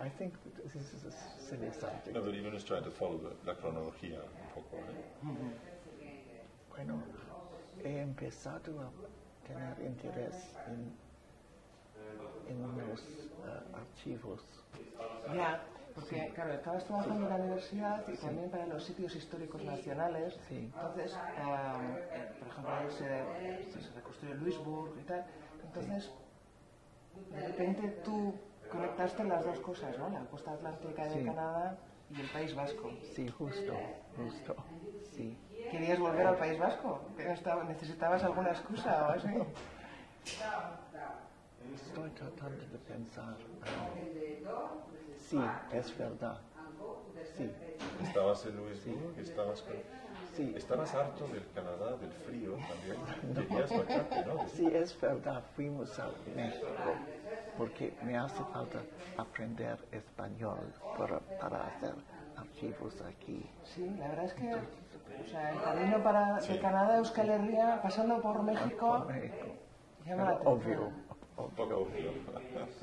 I 0.00 0.08
think 0.18 0.34
this 0.72 0.92
is 0.94 1.04
a 1.04 1.12
silly 1.38 1.70
subject. 1.72 2.14
No, 2.14 2.22
but 2.22 2.34
even 2.34 2.54
is 2.54 2.64
trying 2.64 2.84
to 2.84 2.90
follow 2.90 3.18
the, 3.18 3.34
la 3.46 3.54
cronología 3.54 4.18
un 4.20 4.48
poco. 4.54 4.76
¿eh? 4.76 4.82
Bueno, 6.70 7.02
he 7.84 8.00
empezado 8.00 8.80
a 8.80 8.90
tener 9.46 9.78
interés 9.86 10.34
en, 10.68 10.92
en 12.48 12.62
los 12.88 13.00
eh, 13.00 13.74
archivos. 13.74 14.40
Ya, 15.34 15.60
Porque, 15.96 16.30
claro, 16.34 16.52
estabas 16.52 16.84
trabajando 16.84 17.24
en 17.24 17.30
la 17.30 17.36
universidad 17.36 18.06
y 18.06 18.16
también 18.18 18.50
para 18.50 18.66
los 18.66 18.84
sitios 18.84 19.16
históricos 19.16 19.64
nacionales. 19.64 20.38
Sí. 20.48 20.70
Entonces, 20.74 21.14
eh, 21.14 22.08
eh, 22.12 22.28
por 22.38 22.48
ejemplo, 22.48 22.72
ahí 22.74 22.90
se, 22.90 23.80
se 23.82 23.90
reconstruye 23.94 24.34
Luisburg 24.34 24.98
y 25.00 25.02
tal. 25.04 25.24
Entonces, 25.64 26.12
de 27.32 27.46
repente 27.48 27.88
tú 28.04 28.34
conectaste 28.70 29.24
las 29.24 29.42
dos 29.44 29.58
cosas, 29.60 29.98
¿no? 29.98 30.10
La 30.10 30.20
costa 30.26 30.52
atlántica 30.52 31.04
de 31.06 31.14
Sí. 31.20 31.24
Canadá 31.24 31.78
y 32.10 32.20
el 32.20 32.28
País 32.30 32.54
Vasco. 32.54 32.90
Sí, 33.14 33.28
justo, 33.30 33.72
justo. 34.16 34.54
Sí. 35.12 35.36
¿Querías 35.70 35.98
volver 35.98 36.26
al 36.26 36.36
País 36.36 36.58
Vasco? 36.58 37.00
¿Que 37.16 37.32
estaba- 37.32 37.64
¿Necesitabas 37.64 38.22
alguna 38.22 38.50
excusa 38.50 39.08
o 39.08 39.10
así? 39.12 39.28
Estoy 41.74 42.10
tratando 42.10 42.66
de 42.66 42.78
pensar. 42.86 43.36
Sí, 45.28 45.40
es 45.72 45.98
verdad. 45.98 46.38
Sí, 47.36 47.50
Estabas 48.02 48.46
en 48.46 48.56
Luisburg, 48.56 49.18
estabas 49.18 49.62
con... 49.62 49.74
sí. 50.34 50.54
Estabas 50.56 50.94
harto 50.94 51.26
del 51.28 51.46
Canadá, 51.54 51.96
del 51.96 52.12
frío 52.12 52.52
también. 52.52 53.46
Querías 53.48 53.72
marcharte, 53.72 54.24
¿no? 54.24 54.48
Sí, 54.48 54.66
es 54.72 54.98
verdad, 55.00 55.42
fuimos 55.54 55.98
a 55.98 56.08
México 56.34 56.66
porque 57.58 57.94
me 58.02 58.16
hace 58.16 58.42
falta 58.52 58.80
aprender 59.16 59.78
español 59.92 60.72
para, 60.96 61.20
para 61.40 61.66
hacer 61.66 61.94
archivos 62.36 63.00
aquí. 63.02 63.48
Sí, 63.64 63.88
la 63.98 64.08
verdad 64.08 64.24
es 64.26 64.34
que 64.34 64.54
o 64.54 65.26
sea, 65.30 65.52
el 65.52 65.62
camino 65.62 66.02
para, 66.02 66.40
de 66.40 66.58
Canadá 66.60 66.94
a 66.94 66.98
Euskal 66.98 67.30
Herria, 67.30 67.80
pasando 67.82 68.20
por 68.20 68.42
México, 68.42 69.04
Por 69.04 69.06
México. 69.14 69.46
llama 70.04 70.24
la 70.24 70.38
Pero 70.38 70.50
atención. 70.50 70.78
obvio, 70.78 70.92
Un 71.36 71.50
poco 71.50 71.76
obvio. 71.78 72.12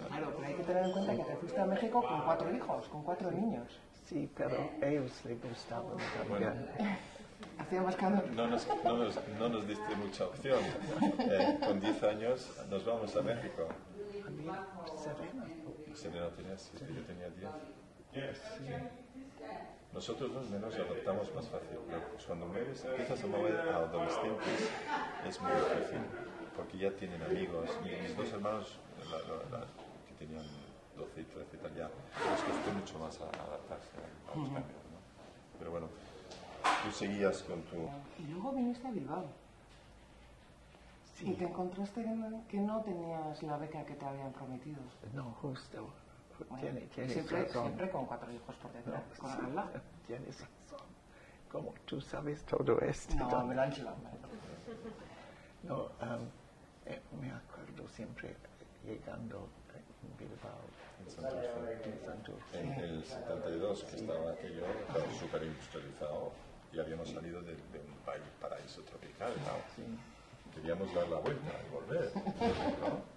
Claro, 0.07 0.33
pero 0.35 0.47
hay 0.47 0.53
que 0.53 0.63
tener 0.63 0.83
en 0.85 0.91
cuenta 0.91 1.15
que 1.15 1.23
te 1.23 1.35
fuiste 1.37 1.59
a 1.59 1.65
México 1.65 2.03
con 2.03 2.21
cuatro 2.21 2.55
hijos, 2.55 2.87
con 2.87 3.03
cuatro 3.03 3.31
niños. 3.31 3.79
sí, 4.05 4.29
pero 4.35 4.69
ellos 4.81 5.11
les 5.25 5.41
gustaban 5.41 5.97
también. 6.27 6.69
Hacían 7.57 7.83
más 7.83 7.95
calor. 7.95 8.23
No 8.31 8.47
nos, 8.47 8.67
no 8.83 8.97
nos, 8.97 9.19
no 9.39 9.49
nos 9.49 9.67
diste 9.67 9.95
mucha 9.95 10.25
opción. 10.25 10.59
Eh, 11.19 11.59
con 11.65 11.79
10 11.79 12.03
años 12.03 12.51
nos 12.69 12.85
vamos 12.85 13.15
a 13.15 13.21
México. 13.21 13.67
A 14.25 14.29
mí, 14.29 14.45
Serena, 14.95 15.45
Serena 15.93 16.29
tenía 16.29 16.57
7, 16.57 16.85
yo 16.95 17.01
tenía 17.03 17.29
10. 17.29 18.41
Nosotros 19.93 20.31
los 20.31 20.49
menos 20.49 20.73
adoptamos 20.75 21.33
más 21.35 21.47
fácil. 21.49 21.77
pero 21.87 22.01
Cuando 22.25 22.45
mueves, 22.47 22.85
empiezas 22.85 23.23
a 23.23 23.27
mover 23.27 23.55
a 23.59 23.75
adolescentes, 23.77 24.69
es 25.27 25.41
muy 25.41 25.51
difícil. 25.51 26.01
Porque 26.55 26.77
ya 26.77 26.91
tienen 26.91 27.21
amigos. 27.23 27.69
Mi- 27.83 27.95
Mis 28.01 28.15
dos 28.15 28.31
hermanos, 28.31 28.79
la- 29.09 29.17
la- 29.19 29.59
la- 29.59 29.65
que 30.07 30.13
tenían 30.19 30.45
12 30.95 31.21
y 31.21 31.23
13 31.25 31.55
y 31.57 31.59
tal, 31.59 31.73
ya 31.75 31.87
les 31.89 32.41
costó 32.41 32.71
mucho 32.73 32.99
más 32.99 33.19
a- 33.21 33.43
adaptarse 33.43 33.97
a 33.97 34.37
los 34.37 34.45
cambios. 34.49 34.83
¿no? 34.91 34.99
Pero 35.59 35.71
bueno, 35.71 35.87
tú 36.83 36.91
seguías 36.91 37.41
con 37.43 37.61
tu... 37.63 37.89
Y 38.19 38.27
luego 38.27 38.51
viniste 38.51 38.87
a 38.87 38.91
Bilbao. 38.91 39.25
Y 41.21 41.33
te 41.35 41.45
encontraste 41.45 42.01
en- 42.01 42.43
que 42.49 42.57
no 42.57 42.81
tenías 42.81 43.41
la 43.43 43.57
beca 43.57 43.85
que 43.85 43.93
te 43.95 44.05
habían 44.05 44.31
prometido. 44.33 44.79
no, 45.13 45.31
justo. 45.41 45.89
Bueno, 46.49 46.79
Tiene, 46.93 47.07
siempre, 47.13 47.43
razón. 47.43 47.63
siempre 47.65 47.89
con 47.91 48.05
cuatro 48.07 48.31
hijos 48.31 48.55
por 48.57 48.71
detrás, 48.73 49.01
con 49.19 49.31
Sí, 49.31 49.37
al 49.45 49.55
lado. 49.55 49.71
Tienes 50.07 50.41
razón. 50.41 50.87
Como 51.51 51.73
tú 51.85 52.01
sabes 52.01 52.43
todo 52.43 52.79
esto. 52.81 53.15
No, 53.15 53.45
me 53.45 53.53
lo 53.55 53.61
han 53.61 53.71
chivado. 53.71 53.95
No, 55.61 55.89
am, 56.01 56.19
eh, 56.85 57.01
me 57.19 57.31
acuerdo 57.31 57.87
siempre 57.95 58.35
llegando 58.85 59.47
en 59.73 60.17
Bilbao, 60.17 60.61
En 60.99 61.09
Santurce. 61.09 61.89
en 61.89 62.05
Santurce. 62.05 62.59
En 62.59 62.71
el 62.73 63.03
72, 63.05 63.83
que 63.85 63.95
estaba 63.95 64.31
aquello 64.31 64.65
súper 65.19 65.43
industrializado 65.43 66.31
y 66.71 66.79
habíamos 66.79 67.09
salido 67.09 67.41
de, 67.41 67.53
de 67.53 67.79
un 67.79 67.95
país 68.05 68.23
paraíso 68.41 68.81
tropical. 68.81 69.31
¿no? 69.45 69.61
Sí. 69.75 69.83
Queríamos 70.55 70.93
dar 70.93 71.07
la 71.07 71.19
vuelta 71.19 71.51
y 71.67 71.73
volver. 71.73 72.11
¿no? 72.81 73.13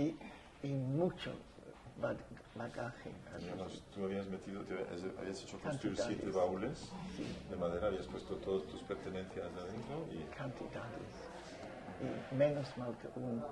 Y, 0.00 0.16
y 0.62 0.72
mucho 0.72 1.32
bag- 2.00 2.18
bagaje. 2.54 3.10
Tú 3.94 4.04
habías 4.04 4.26
metido, 4.26 4.62
te 4.62 4.74
habías 4.74 5.18
habías 5.18 5.42
hecho 5.42 5.58
construir 5.60 5.96
siete 5.98 6.30
baúles 6.30 6.88
de 7.50 7.56
madera, 7.56 7.88
habías 7.88 8.06
puesto 8.06 8.36
todas 8.36 8.66
tus 8.68 8.82
pertenencias 8.82 9.46
adentro 9.46 10.06
y 10.12 10.22
cantidades. 10.36 11.12
Y 12.02 12.34
menos 12.34 12.76
mal 12.76 12.96
que 12.98 13.08
un 13.18 13.42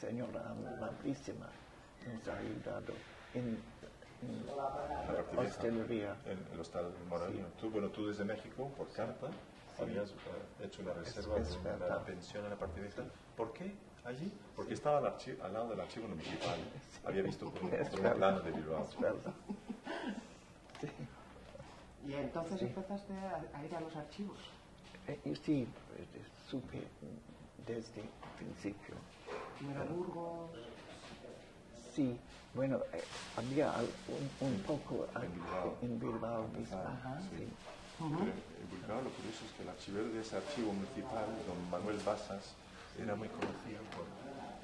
señora 0.00 0.50
amabilísima 0.50 1.48
nos 2.06 2.28
ha 2.28 2.38
ayudado 2.38 2.92
en, 3.34 3.58
en 4.22 4.46
la 4.46 5.40
hostelería. 5.40 6.16
en 6.26 6.38
el 6.52 6.60
hostal 6.60 6.92
Moralino. 7.08 7.46
Tú, 7.60 7.70
bueno, 7.70 7.88
tú 7.90 8.08
desde 8.08 8.24
México, 8.24 8.70
por 8.76 8.88
carta, 8.92 9.28
habías 9.80 10.10
eh, 10.10 10.64
hecho 10.64 10.82
una 10.82 10.92
reserva 10.94 11.38
es 11.38 11.62
de 11.62 11.70
una 11.84 12.04
pensión 12.04 12.44
en 12.44 12.50
la 12.50 12.56
parte 12.56 12.80
vieja. 12.80 13.02
¿Por 13.36 13.52
qué 13.52 13.74
allí? 14.04 14.32
Porque 14.54 14.74
estaba 14.74 14.98
al, 14.98 15.14
al 15.42 15.52
lado 15.52 15.68
del 15.70 15.80
archivo 15.80 16.08
municipal. 16.08 16.58
Había 17.04 17.22
visto 17.22 17.50
por 17.52 17.64
un, 17.64 17.70
por 17.70 18.14
plano 18.16 18.40
de 18.40 18.50
Bilbao. 18.52 18.82
Es 18.82 19.00
verdad. 19.00 19.32
Sí. 20.78 20.88
Y 22.06 22.12
entonces 22.12 22.60
empezaste 22.60 23.14
a, 23.14 23.42
a 23.54 23.64
ir 23.64 23.74
a 23.74 23.80
los 23.80 23.96
archivos. 23.96 24.38
Eh, 25.08 25.34
sí, 25.44 25.68
eh, 25.96 26.24
supe 26.48 26.82
desde 27.66 28.00
el 28.02 28.08
principio. 28.38 28.96
Primero 29.56 29.82
a 29.82 29.84
Burgos. 29.84 30.50
Sí, 31.94 32.18
bueno, 32.54 32.80
eh, 32.92 33.02
había 33.36 33.72
un, 34.08 34.30
un 34.40 34.62
poco 34.62 35.08
En 35.22 35.32
Bilbao. 35.32 35.78
en 35.82 35.98
Bilbao 35.98 36.48
mismo. 36.48 36.78
Ajá. 36.78 37.20
sí. 37.20 37.48
Pero 37.98 38.32
en 38.60 38.70
Bilbao 38.70 39.00
lo 39.02 39.10
curioso 39.10 39.46
es 39.46 39.52
que 39.52 39.62
el 39.62 39.68
archivero 39.70 40.08
de 40.10 40.20
ese 40.20 40.36
archivo 40.36 40.72
municipal, 40.72 41.26
don 41.46 41.70
Manuel 41.70 41.98
Basas, 42.04 42.56
era 42.98 43.14
muy 43.16 43.28
conocido 43.28 43.82
por... 43.94 44.06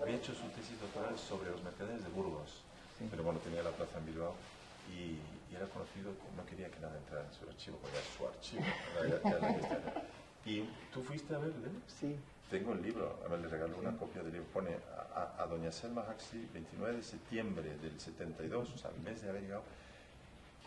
Había 0.02 0.16
hecho 0.16 0.34
su 0.34 0.48
tesis 0.50 0.78
doctoral 0.80 1.16
sobre 1.16 1.50
los 1.50 1.62
mercaderes 1.62 2.02
de 2.02 2.10
Burgos, 2.10 2.64
pero 3.10 3.22
bueno, 3.22 3.40
tenía 3.40 3.62
la 3.62 3.70
plaza 3.74 3.98
en 3.98 4.06
Bilbao 4.06 4.36
y, 4.86 4.92
y 5.50 5.54
era 5.54 5.66
conocido, 5.68 6.12
no 6.36 6.44
quería 6.44 6.70
que 6.70 6.80
nada 6.80 6.98
entrara 6.98 7.24
en 7.26 7.32
su 7.32 7.48
archivo, 7.48 7.78
porque 7.80 7.96
era 7.96 8.04
su 8.04 8.26
archivo. 8.26 8.62
era- 9.00 9.16
era- 9.38 9.48
era. 9.56 10.04
Y 10.44 10.62
tú 10.92 11.02
fuiste 11.02 11.34
a 11.34 11.38
verle, 11.38 11.68
Sí, 11.86 12.16
tengo 12.50 12.72
el 12.72 12.82
libro, 12.82 13.16
además 13.20 13.40
le 13.40 13.48
regaló 13.48 13.78
una 13.78 13.96
copia 13.96 14.22
del 14.22 14.32
libro, 14.32 14.48
pone 14.52 14.70
a, 15.14 15.20
a- 15.38 15.42
a 15.42 15.46
doña 15.46 15.70
Selma 15.72 16.04
Huxley, 16.08 16.48
29 16.52 16.96
de 16.96 17.02
septiembre 17.02 17.76
del 17.78 17.98
72, 18.00 18.72
o 18.72 18.78
sea, 18.78 18.90
el 18.90 19.00
mes 19.02 19.22
de 19.22 19.30
haber 19.30 19.42
llegado, 19.42 19.62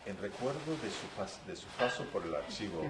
en 0.06 0.16
recuerdo 0.18 0.76
de 0.82 0.90
su, 0.90 1.06
pas- 1.20 1.44
de 1.46 1.56
su 1.56 1.66
paso 1.78 2.04
por 2.12 2.24
el 2.24 2.34
archivo. 2.34 2.80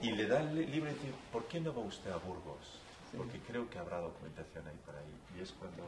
Y 0.00 0.12
le 0.12 0.26
da 0.26 0.40
el 0.40 0.54
li- 0.54 0.66
libro 0.66 0.90
y 0.90 0.94
dice, 0.94 1.12
¿por 1.32 1.44
qué 1.46 1.60
no 1.60 1.74
va 1.74 1.80
usted 1.82 2.10
a 2.10 2.16
Burgos? 2.16 2.80
Porque 3.16 3.38
creo 3.46 3.68
que 3.70 3.78
habrá 3.78 4.00
documentación 4.00 4.66
ahí 4.66 4.76
para 4.84 4.98
ahí. 4.98 5.38
Y 5.38 5.42
es 5.42 5.52
cuando... 5.52 5.84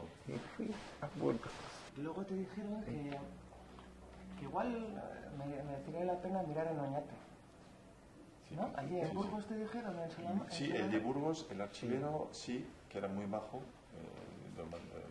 fui 0.55 0.71
a 1.01 1.07
Burgos. 1.19 1.51
Luego 1.97 2.23
te 2.25 2.35
dijeron 2.35 2.81
que, 2.85 3.09
que 4.39 4.43
igual 4.45 4.73
eh, 4.75 5.29
me, 5.37 5.63
merecía 5.63 6.05
la 6.05 6.21
pena 6.21 6.41
mirar 6.43 6.67
en 6.67 6.79
Oñate. 6.79 7.13
Sí, 8.49 8.55
¿No? 8.55 8.71
Allí 8.75 8.89
sí, 8.89 8.99
en 8.99 9.09
sí. 9.09 9.15
Burgos 9.15 9.45
te 9.47 9.55
dijeron 9.57 9.99
en 9.99 10.11
Salamanca. 10.11 10.51
Sí, 10.51 10.71
el 10.71 10.91
de 10.91 10.99
Burgos, 10.99 11.47
el 11.51 11.61
archivero, 11.61 12.29
sí, 12.31 12.65
que 12.89 12.97
era 12.97 13.07
muy 13.07 13.27
majo, 13.27 13.57
eh, 13.57 14.57
don 14.57 14.67
eh, 14.73 15.05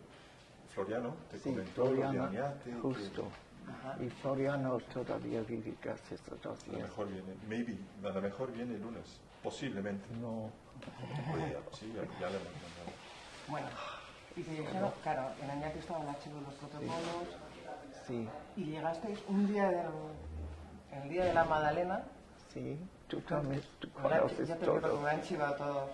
Floriano, 0.73 1.15
te 1.31 1.39
Sí, 1.39 1.51
comentó 1.51 1.85
Floriano, 1.87 2.25
Oñate, 2.25 2.71
que 2.71 2.77
justo. 2.77 3.29
Ajá. 3.69 4.03
Y 4.03 4.09
Floriano 4.09 4.79
todavía 4.95 5.43
vive 5.43 5.75
gracias 5.83 6.21
a 6.31 6.35
Dios. 6.37 6.65
a 6.69 6.73
lo 6.73 6.79
mejor 6.79 7.09
viene, 7.09 7.35
maybe, 7.49 7.79
a 8.05 8.13
lo 8.13 8.23
mejor 8.23 8.53
viene 8.53 8.75
el 8.75 8.81
lunes, 8.83 9.21
posiblemente. 9.43 10.07
No, 10.21 10.51
Podría, 11.31 11.59
sí, 11.73 11.93
ya, 11.95 12.03
ya 12.21 12.31
le 12.31 12.37
hemos 12.37 12.53
mandado. 12.53 12.93
Bueno, 13.49 13.67
y 14.37 14.43
te 14.43 14.51
dijeron, 14.51 14.93
claro, 15.03 15.31
en 15.43 15.51
Oñate 15.51 15.79
estaba 15.79 16.03
el 16.03 16.09
archivo 16.09 16.37
de 16.37 16.43
los 16.43 16.55
protocolos. 16.55 17.39
sí, 18.07 18.29
Y 18.57 18.65
llegasteis 18.65 19.19
un 19.29 19.47
día 19.47 19.69
del, 19.69 19.87
el 21.03 21.09
día 21.09 21.25
de 21.25 21.35
la 21.35 21.45
Magdalena. 21.45 22.05
sí, 22.53 22.79
tú 23.09 23.21
también, 23.23 23.63
tú 23.79 23.89
¿verdad? 24.03 24.19
conoces 24.23 24.49
Ya 24.49 24.55
te 24.57 24.61
digo 24.63 24.75
que 24.75 24.81
todo. 24.81 25.01
me 25.01 25.11
han 25.11 25.23
chivado 25.23 25.55
todo. 25.55 25.89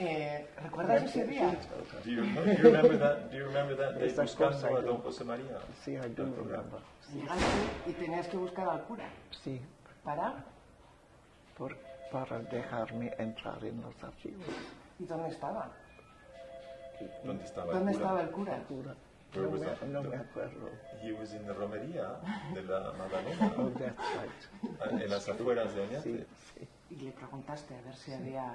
Eh, 0.00 0.46
¿Recuerdas 0.62 1.02
ese 1.02 1.24
día? 1.26 1.56
Do 2.04 2.10
you, 2.10 2.22
do 2.22 2.44
you 2.52 2.62
remember 2.62 2.98
that? 2.98 3.16
Do 3.30 3.36
you 3.36 3.44
remember 3.46 3.76
that 3.76 3.94
day 3.94 4.12
buscando 4.14 4.76
a 4.76 4.80
don 4.82 4.98
José 5.02 5.24
María? 5.24 5.58
Sí, 5.84 5.92
I 5.92 6.08
do 6.14 6.24
remember. 6.24 6.80
Llegaste 7.12 7.44
y 7.86 7.92
tenías 7.92 8.28
que 8.28 8.36
buscar 8.36 8.68
al 8.68 8.82
cura. 8.84 9.08
Sí, 9.42 9.60
¿Para? 10.04 10.44
por, 11.56 11.76
para 12.12 12.38
dejarme 12.40 13.12
entrar 13.18 13.64
en 13.64 13.80
los 13.80 13.94
archivos. 14.04 14.46
¿Y 15.00 15.04
dónde 15.06 15.30
estaba? 15.30 15.70
¿Dónde 17.24 17.44
estaba 17.44 17.72
¿Dónde 17.72 17.92
el 17.92 17.98
cura? 17.98 18.06
estaba 18.08 18.22
el 18.22 18.30
cura? 18.30 18.60
Jura, 18.68 18.90
Where 18.90 18.96
No 19.34 19.48
was 19.50 19.60
me, 19.60 19.66
that? 19.66 19.82
no 19.82 20.02
me 20.02 20.16
acuerdo. 20.16 20.70
He 21.02 21.12
was 21.12 21.32
in 21.34 21.44
the 21.46 21.52
romería 21.52 22.18
de 22.54 22.62
la 22.62 22.92
Magdalena, 22.92 23.52
Oh, 23.58 23.70
that's 23.70 23.98
right. 24.16 25.02
en 25.02 25.10
las 25.10 25.28
afueras 25.28 25.74
de 25.74 25.82
Oñate. 25.82 26.02
Sí, 26.02 26.26
sí, 26.54 26.68
Y 26.90 26.96
le 26.96 27.12
preguntaste 27.12 27.76
a 27.76 27.82
ver 27.82 27.94
si 27.94 28.12
había 28.12 28.54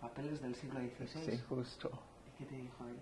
papeles 0.00 0.40
del 0.42 0.54
siglo 0.56 0.80
XVI. 0.80 1.06
sí, 1.30 1.38
justo. 1.48 1.90
¿Y 2.26 2.38
qué 2.38 2.44
te 2.50 2.56
dijo 2.56 2.84
él? 2.86 2.96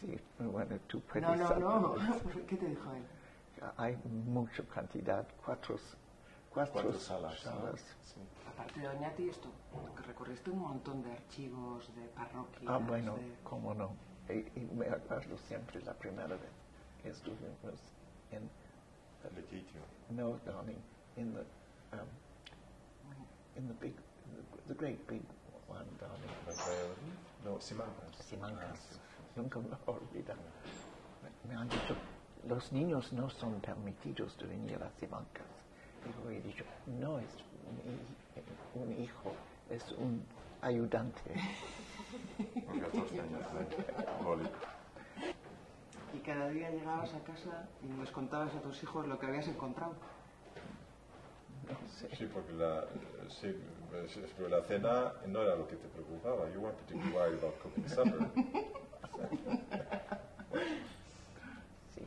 Sí, 0.00 0.20
bueno, 0.40 0.76
tú 0.88 1.00
puedes 1.00 1.22
No, 1.22 1.36
no, 1.36 1.78
no. 1.80 1.94
¿Qué 2.48 2.56
te 2.56 2.66
dijo 2.66 2.92
él? 2.92 3.04
hay 3.78 3.96
mucha 4.04 4.62
cantidad, 4.64 5.26
cuatro, 5.44 5.76
cuatro, 6.50 6.72
Cuatro 6.74 6.98
salas. 6.98 7.44
¿no? 7.46 7.52
salas. 7.52 7.80
Sí. 8.02 8.20
Aparte 8.48 8.80
de 8.80 8.88
Oñati, 8.88 9.28
esto, 9.28 9.48
que 9.96 10.02
recorriste 10.02 10.50
un 10.50 10.58
montón 10.58 11.02
de 11.02 11.12
archivos, 11.12 11.94
de 11.94 12.02
parroquias. 12.08 12.64
Ah, 12.66 12.78
bueno, 12.78 13.14
de- 13.16 13.36
cómo 13.44 13.72
no. 13.72 13.96
Y, 14.28 14.32
y 14.58 14.68
me 14.74 14.86
acuerdo 14.86 15.36
siempre 15.36 15.80
la 15.82 15.92
primera 15.92 16.28
vez 16.28 16.52
que 17.02 17.10
estuvimos 17.10 17.94
en, 18.30 18.48
Lequeitio. 19.34 19.80
no, 20.10 20.38
darling, 20.44 20.82
in 21.16 21.32
the, 21.32 21.40
um, 21.96 22.06
in 23.56 23.66
the 23.66 23.74
big, 23.74 23.94
the 24.68 24.74
great 24.74 25.06
big 25.06 25.22
one, 25.66 25.86
darling. 25.98 26.30
No, 27.44 27.58
Simancas. 27.58 28.16
Simancas. 28.20 28.98
Nunca 29.36 29.58
me 29.60 29.76
olvido. 29.86 30.34
Me 31.48 31.54
han 31.54 31.68
dicho, 31.68 31.96
los 32.48 32.72
niños 32.72 33.12
no 33.12 33.30
son 33.30 33.60
permitidos 33.60 34.36
de 34.38 34.46
venir 34.46 34.82
a 34.82 34.90
Simancas. 35.00 35.46
Y 36.06 36.22
yo 36.22 36.30
he 36.30 36.40
dicho, 36.40 36.64
no 36.86 37.18
es 37.18 37.30
un, 37.66 38.82
un 38.82 39.02
hijo, 39.02 39.32
es 39.70 39.92
un 39.92 40.22
ayudante. 40.60 41.34
Con 42.80 42.90
14 42.90 43.20
años. 43.20 43.40
¿eh? 43.42 45.32
Y 46.14 46.18
cada 46.20 46.48
día 46.48 46.70
llegabas 46.70 47.12
a 47.14 47.20
casa 47.24 47.68
y 47.82 48.00
les 48.00 48.10
contabas 48.10 48.54
a 48.54 48.60
tus 48.60 48.82
hijos 48.82 49.06
lo 49.06 49.18
que 49.18 49.26
habías 49.26 49.48
encontrado. 49.48 49.94
Sí, 52.16 52.28
porque 52.32 52.52
la, 52.52 52.84
sí, 53.28 53.56
que 54.36 54.48
la 54.48 54.62
cena 54.64 55.12
no 55.26 55.42
era 55.42 55.56
lo 55.56 55.66
que 55.66 55.76
te 55.76 55.88
preocupaba. 55.88 56.48
You 56.52 56.60
weren't 56.60 56.76
particularly 56.78 57.12
worried 57.16 57.38
about 57.38 57.58
cooking 57.62 57.88
supper. 57.88 58.28
Sí. 61.94 62.02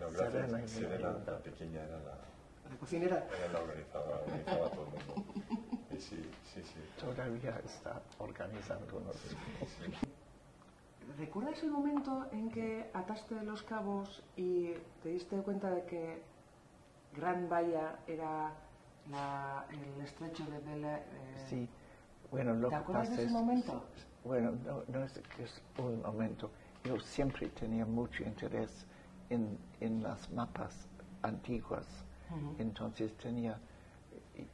No, 0.00 0.10
gracias. 0.10 0.70
Serena, 0.70 1.16
la 1.26 1.38
pequeña, 1.38 1.82
era 1.84 1.98
la, 1.98 2.14
La 2.70 2.76
cocinera. 2.78 3.26
era 3.38 3.52
la 3.52 3.60
organizaba, 3.60 4.20
organizaba 4.26 4.66
a 4.66 4.70
todo 4.70 4.84
el 4.86 5.06
mundo. 5.06 5.59
Sí, 6.00 6.22
sí, 6.54 6.62
sí. 6.62 6.80
Todavía 7.00 7.60
está 7.64 8.02
organizándonos. 8.18 9.16
¿Recuerdas 11.18 11.62
el 11.62 11.70
momento 11.70 12.26
en 12.32 12.50
que 12.50 12.90
ataste 12.94 13.34
los 13.42 13.62
cabos 13.62 14.22
y 14.36 14.72
te 15.02 15.10
diste 15.10 15.36
cuenta 15.42 15.70
de 15.70 15.84
que 15.84 16.22
Gran 17.16 17.48
Bahía 17.48 17.98
era 18.06 18.52
la- 19.10 19.66
el 19.70 20.00
estrecho 20.04 20.44
de 20.46 20.58
Bella? 20.60 20.98
eh, 20.98 21.04
Sí, 21.48 21.68
bueno, 22.30 22.54
lo 22.54 22.68
¿Te 22.68 22.74
que 22.76 22.80
acuerdas 22.80 23.08
pasa 23.08 23.16
de 23.16 23.26
ese 23.26 23.26
es, 23.26 23.32
momento? 23.32 23.84
bueno, 24.24 24.52
no, 24.64 24.84
no 24.88 25.04
es 25.04 25.12
que 25.36 25.42
es 25.44 25.62
un 25.78 26.00
momento. 26.02 26.50
Yo 26.84 26.98
siempre 27.00 27.48
tenía 27.48 27.84
mucho 27.84 28.22
interés 28.24 28.86
en, 29.28 29.58
en 29.80 30.02
las 30.02 30.30
mapas 30.30 30.88
antiguas. 31.22 31.86
Entonces 32.58 33.16
tenía, 33.16 33.58
eh, 34.36 34.46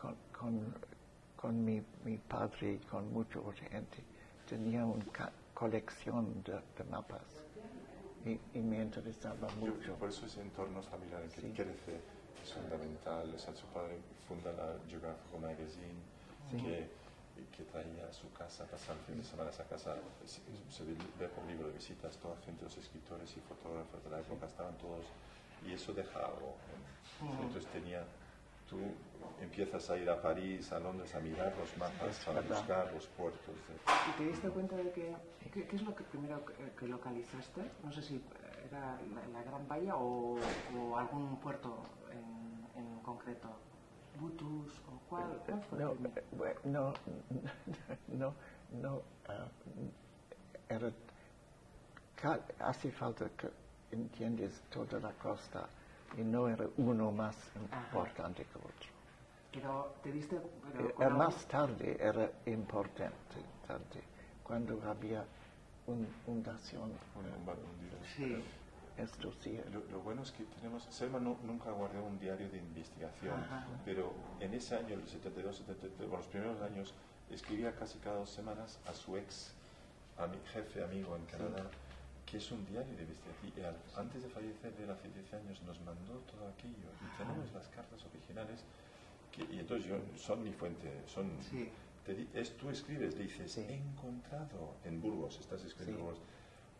con, 0.00 0.16
con, 0.38 0.74
con 1.36 1.64
mi, 1.64 1.82
mi 2.04 2.16
padre 2.18 2.74
y 2.74 2.78
con 2.78 3.12
mucha 3.12 3.40
gente, 3.70 4.02
tenía 4.48 4.84
una 4.84 5.04
colección 5.54 6.42
de, 6.42 6.52
de 6.76 6.84
mapas. 6.90 7.22
Y, 8.24 8.40
y 8.58 8.62
me 8.62 8.82
interesaba 8.82 9.48
Yo- 9.60 9.66
mucho. 9.74 9.94
por 9.96 10.08
eso 10.08 10.26
ese 10.26 10.40
entorno 10.40 10.82
familiar 10.82 11.22
en 11.22 11.28
que 11.30 11.40
Sí. 11.42 11.52
crece 11.54 12.00
es 12.42 12.52
fundamental. 12.54 13.32
O 13.34 13.38
sea, 13.38 13.54
su 13.54 13.66
padre 13.66 13.98
funda 14.26 14.52
la 14.52 14.76
Geographical 14.88 15.40
Magazine, 15.40 16.00
Sí. 16.50 16.56
que, 16.56 16.88
que 17.56 17.64
traía 17.64 18.06
a 18.08 18.12
su 18.12 18.30
casa, 18.32 18.64
pasar 18.64 18.96
el 18.96 19.02
fin 19.04 19.16
de 19.18 19.24
semana 19.24 19.50
a 19.50 19.52
esa 19.52 19.64
casa. 19.64 19.96
Se, 20.24 20.40
se 20.70 20.84
ve 20.84 21.28
por 21.28 21.44
libro 21.44 21.68
de 21.68 21.74
visitas, 21.74 22.16
toda 22.18 22.36
gente, 22.44 22.64
los 22.64 22.76
escritores 22.78 23.36
y 23.36 23.40
fotógrafos 23.40 24.02
de 24.04 24.10
la 24.10 24.20
época 24.20 24.46
estaban 24.46 24.76
todos. 24.78 25.04
Y 25.66 25.72
eso 25.72 25.92
deja 25.92 26.18
algo. 26.20 26.56
¿no? 27.20 27.30
Entonces 27.42 27.66
tenía. 27.72 28.04
Tú 28.74 29.42
empiezas 29.44 29.88
a 29.90 29.96
ir 29.96 30.10
a 30.10 30.20
París, 30.20 30.72
a 30.72 30.80
Londres, 30.80 31.14
a 31.14 31.20
mirar 31.20 31.54
los 31.56 31.76
mapas 31.76 32.18
para 32.24 32.40
buscar 32.40 32.92
los 32.92 33.06
puertos. 33.08 33.46
de- 33.46 34.10
¿Y 34.10 34.16
te 34.18 34.24
diste 34.24 34.48
cuenta 34.50 34.74
de 34.76 34.90
que... 34.90 35.14
¿Qué, 35.52 35.66
qué 35.68 35.76
es 35.76 35.82
lo 35.82 35.94
que 35.94 36.02
primero 36.04 36.40
que, 36.76 36.88
localizaste? 36.88 37.62
No 37.84 37.92
sé 37.92 38.02
si 38.02 38.20
era 38.68 38.98
la, 39.14 39.28
la 39.28 39.42
Gran 39.44 39.68
Bahía 39.68 39.94
o, 39.96 40.36
o 40.76 40.96
algún 40.96 41.36
puerto 41.36 41.82
en, 42.10 42.80
en 42.82 43.00
concreto. 43.02 43.48
¿Butus 44.18 44.72
o 44.88 45.00
cuál, 45.08 45.40
cuál 45.46 45.62
fue? 45.62 45.78
el 45.78 45.84
No, 45.84 45.92
primero? 45.92 46.16
eh, 46.16 46.24
bueno, 46.32 46.60
no, 46.64 46.94
no, 48.08 48.34
no, 48.72 49.02
ah, 49.28 49.46
era, 50.68 50.90
hace 52.60 52.90
falta 52.90 53.28
que 53.36 53.48
entiendes 53.92 54.60
toda 54.70 54.98
la 54.98 55.12
costa 55.12 55.68
y 56.16 56.22
no 56.22 56.48
era 56.48 56.66
uno 56.76 57.10
más 57.12 57.36
importante 57.92 58.44
que 58.44 58.58
otro. 58.58 58.88
Pero 59.52 59.94
te 60.02 60.12
diste... 60.12 60.40
Pero 60.96 61.10
más 61.10 61.46
tarde 61.46 61.96
era 62.00 62.30
importante, 62.46 63.36
tarde, 63.66 64.02
cuando 64.42 64.80
había 64.88 65.24
una 65.86 66.08
fundación. 66.24 66.90
un- 67.14 67.26
un- 67.26 67.48
un 67.48 67.80
día. 67.80 67.98
Sí. 68.16 68.44
Esto 68.96 69.32
sí, 69.40 69.60
Lo, 69.72 69.80
lo 69.90 70.00
bueno 70.02 70.22
es 70.22 70.30
que 70.30 70.44
tenemos, 70.44 70.84
Selma 70.84 71.18
no- 71.18 71.36
nunca 71.42 71.70
guardó 71.72 72.04
un 72.04 72.18
diario 72.20 72.48
de 72.48 72.58
investigación, 72.58 73.40
Ajá. 73.40 73.66
pero 73.84 74.12
en 74.38 74.54
ese 74.54 74.76
año, 74.76 74.94
el 74.94 75.06
72, 75.08 75.56
73, 75.56 75.98
bueno, 76.08 76.16
los 76.18 76.26
primeros 76.28 76.60
años, 76.62 76.94
escribía 77.28 77.74
casi 77.74 77.98
cada 77.98 78.18
dos 78.18 78.30
semanas 78.30 78.78
a 78.86 78.94
su 78.94 79.16
ex 79.16 79.52
a 80.16 80.28
mi 80.28 80.38
jefe, 80.52 80.84
amigo 80.84 81.16
en 81.16 81.24
Canadá, 81.26 81.68
que 82.34 82.38
es 82.38 82.50
un 82.50 82.66
diario 82.66 82.92
de. 82.96 83.06
Y 83.56 83.60
al- 83.62 83.76
antes 83.96 84.24
de 84.24 84.28
fallecer, 84.28 84.72
él 84.82 84.90
hace 84.90 85.08
10 85.08 85.34
años, 85.34 85.62
nos 85.62 85.80
mandó 85.82 86.14
todo 86.32 86.48
aquello 86.48 86.90
y 87.00 87.16
tenemos 87.16 87.52
las 87.52 87.68
cartas 87.68 88.04
originales. 88.06 88.64
Que, 89.30 89.44
y 89.54 89.60
entonces 89.60 89.86
yo, 89.86 89.96
son 90.16 90.42
mi 90.42 90.50
fuente, 90.52 90.90
son... 91.06 91.30
Sí. 91.48 91.70
te 92.04 92.26
es, 92.34 92.56
tú 92.56 92.70
escribes, 92.70 93.16
dices, 93.16 93.52
Sí. 93.52 93.60
he 93.68 93.74
encontrado 93.76 94.74
en 94.84 95.00
Burgos, 95.00 95.38
estás 95.38 95.62
escribiendo 95.64 96.02
Sí. 96.02 96.08
en 96.08 96.14
Burgos, 96.14 96.22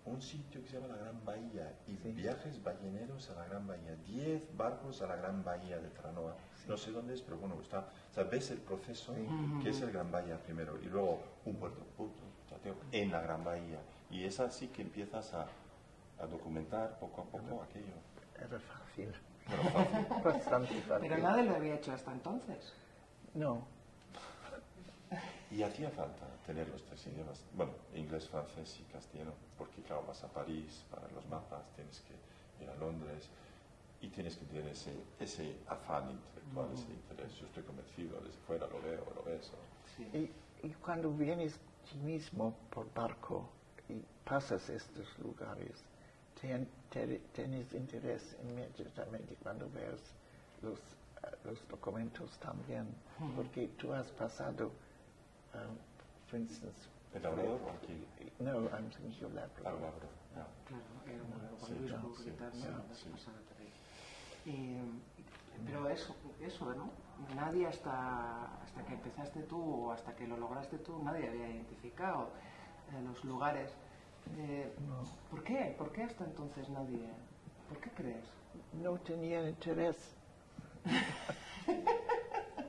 un 0.07 0.21
sitio 0.21 0.61
que 0.61 0.69
se 0.69 0.75
llama 0.81 0.89
la 0.89 0.97
Gran 1.03 1.25
Bahía 1.25 1.73
y 1.87 1.97
Sí. 1.99 2.11
viajes 2.13 2.61
balleneros 2.63 3.31
a 3.31 3.35
la 3.37 3.47
Gran 3.47 3.65
Bahía, 3.69 3.95
10 4.07 4.43
barcos 4.57 5.03
a 5.03 5.07
la 5.07 5.17
Gran 5.17 5.45
Bahía 5.45 5.79
de 5.79 5.89
Tranoa. 5.91 6.37
No 6.69 6.77
sé 6.77 6.91
dónde 6.91 7.15
es, 7.15 7.23
pero 7.23 7.37
bueno, 7.39 7.61
está, 7.61 7.79
o 8.11 8.15
sea, 8.15 8.25
ves 8.25 8.51
el 8.51 8.59
proceso 8.59 9.15
que 9.63 9.71
es 9.71 9.81
el 9.83 9.93
Gran 9.93 10.11
Bahía 10.11 10.37
primero 10.43 10.79
y 10.83 10.87
luego 10.87 11.23
un 11.45 11.55
puerto, 11.57 11.79
en 12.93 13.11
la 13.13 13.21
Gran 13.21 13.45
Bahía. 13.45 13.81
Y 14.15 14.25
es 14.25 14.39
así 14.41 14.69
que 14.69 14.83
empiezas 14.83 15.35
a, 15.35 15.47
a 16.21 16.27
documentar 16.27 16.99
poco 17.01 17.23
a 17.23 17.25
poco 17.25 17.63
aquello. 17.63 17.95
era 18.39 18.61
fácil, 18.61 19.13
Pero 19.49 19.63
fácil. 19.65 20.07
bastante 20.25 20.81
fácil. 20.83 21.09
Pero 21.09 21.19
nadie 21.19 21.43
lo 21.45 21.57
había 21.57 21.75
hecho 21.75 21.93
hasta 21.93 22.13
entonces. 22.13 22.73
No, 23.35 23.67
Y 25.51 25.63
hacía 25.63 25.91
falta 25.91 26.27
tener 26.47 26.69
los 26.69 26.83
tres 26.85 27.07
idiomas, 27.07 27.45
bueno, 27.55 27.73
inglés, 27.95 28.29
francés 28.29 28.79
y 28.81 28.85
castellano, 28.93 29.33
porque 29.59 29.83
claro, 29.83 30.05
vas 30.07 30.23
a 30.25 30.29
París 30.29 30.85
para 30.91 31.07
los 31.09 31.27
mapas, 31.29 31.63
tienes 31.77 32.01
que 32.03 32.15
ir 32.65 32.71
a 32.71 32.75
Londres 32.77 33.29
y 34.01 34.09
tienes 34.09 34.37
que 34.37 34.45
tener 34.47 34.67
ese, 34.69 34.93
ese 35.21 35.57
afán 35.69 36.11
intelectual, 36.11 36.69
ese 36.75 36.91
interés. 36.93 37.35
Yo 37.37 37.47
estoy 37.47 37.63
convencido, 37.65 38.21
desde 38.21 38.39
fuera 38.47 38.67
lo 38.67 38.81
veo, 38.83 39.05
lo 39.15 39.23
ves. 39.25 39.51
Sí. 39.97 40.05
Y, 40.13 40.67
y 40.67 40.73
cuando 40.75 41.11
vienes 41.13 41.59
tú 41.91 41.97
mismo 41.99 42.55
por 42.71 42.93
barco 42.95 43.49
y 43.89 44.03
pasas 44.25 44.69
estos 44.71 45.19
lugares, 45.19 45.85
ten- 46.41 46.69
te- 46.91 47.19
tienes 47.33 47.73
interés 47.75 48.37
inmediatamente 48.43 49.37
cuando 49.43 49.69
ves 49.71 50.01
los, 50.63 50.79
eh, 50.79 51.37
los 51.45 51.69
documentos 51.69 52.39
también, 52.39 52.87
porque 53.37 53.69
tú 53.79 53.93
has 53.93 54.11
pasado, 54.13 54.67
um, 55.55 55.77
for 56.29 56.39
instance, 56.41 56.89
¿El 57.13 57.23
Labrador 57.23 57.61
o 57.63 57.71
aquí? 57.71 58.07
no, 58.41 58.69
I'm 58.71 58.91
thinking 58.91 59.25
of 59.27 59.35
Labrador. 59.35 59.67
Al 59.67 59.75
Labrador, 59.75 60.11
ya. 60.35 60.47
Claro, 60.67 60.85
era 61.07 61.23
un 61.23 61.31
pero 65.67 65.89
eso, 65.89 66.15
eso, 66.41 66.75
¿no? 66.75 66.91
Nadie 67.35 67.67
hasta, 67.67 68.45
hasta 68.63 68.85
que 68.85 68.95
empezaste 68.95 69.43
tú 69.45 69.87
o 69.87 69.93
hasta 69.93 70.15
que 70.15 70.27
lo 70.27 70.37
lograste 70.37 70.79
tú, 70.79 71.03
nadie 71.03 71.29
había 71.29 71.49
identificado 71.49 72.31
eh, 72.93 73.03
los 73.05 73.25
lugares. 73.25 73.71
Eh, 74.39 74.73
¿Por 75.31 75.43
qué? 75.45 75.75
¿Por 75.79 75.93
qué 75.93 76.03
hasta 76.05 76.25
entonces 76.25 76.69
nadie? 76.71 77.09
¿Por 77.69 77.79
qué 77.79 77.91
crees? 77.91 78.25
No 78.73 78.95
tenía 78.99 79.49
interés. 79.49 79.97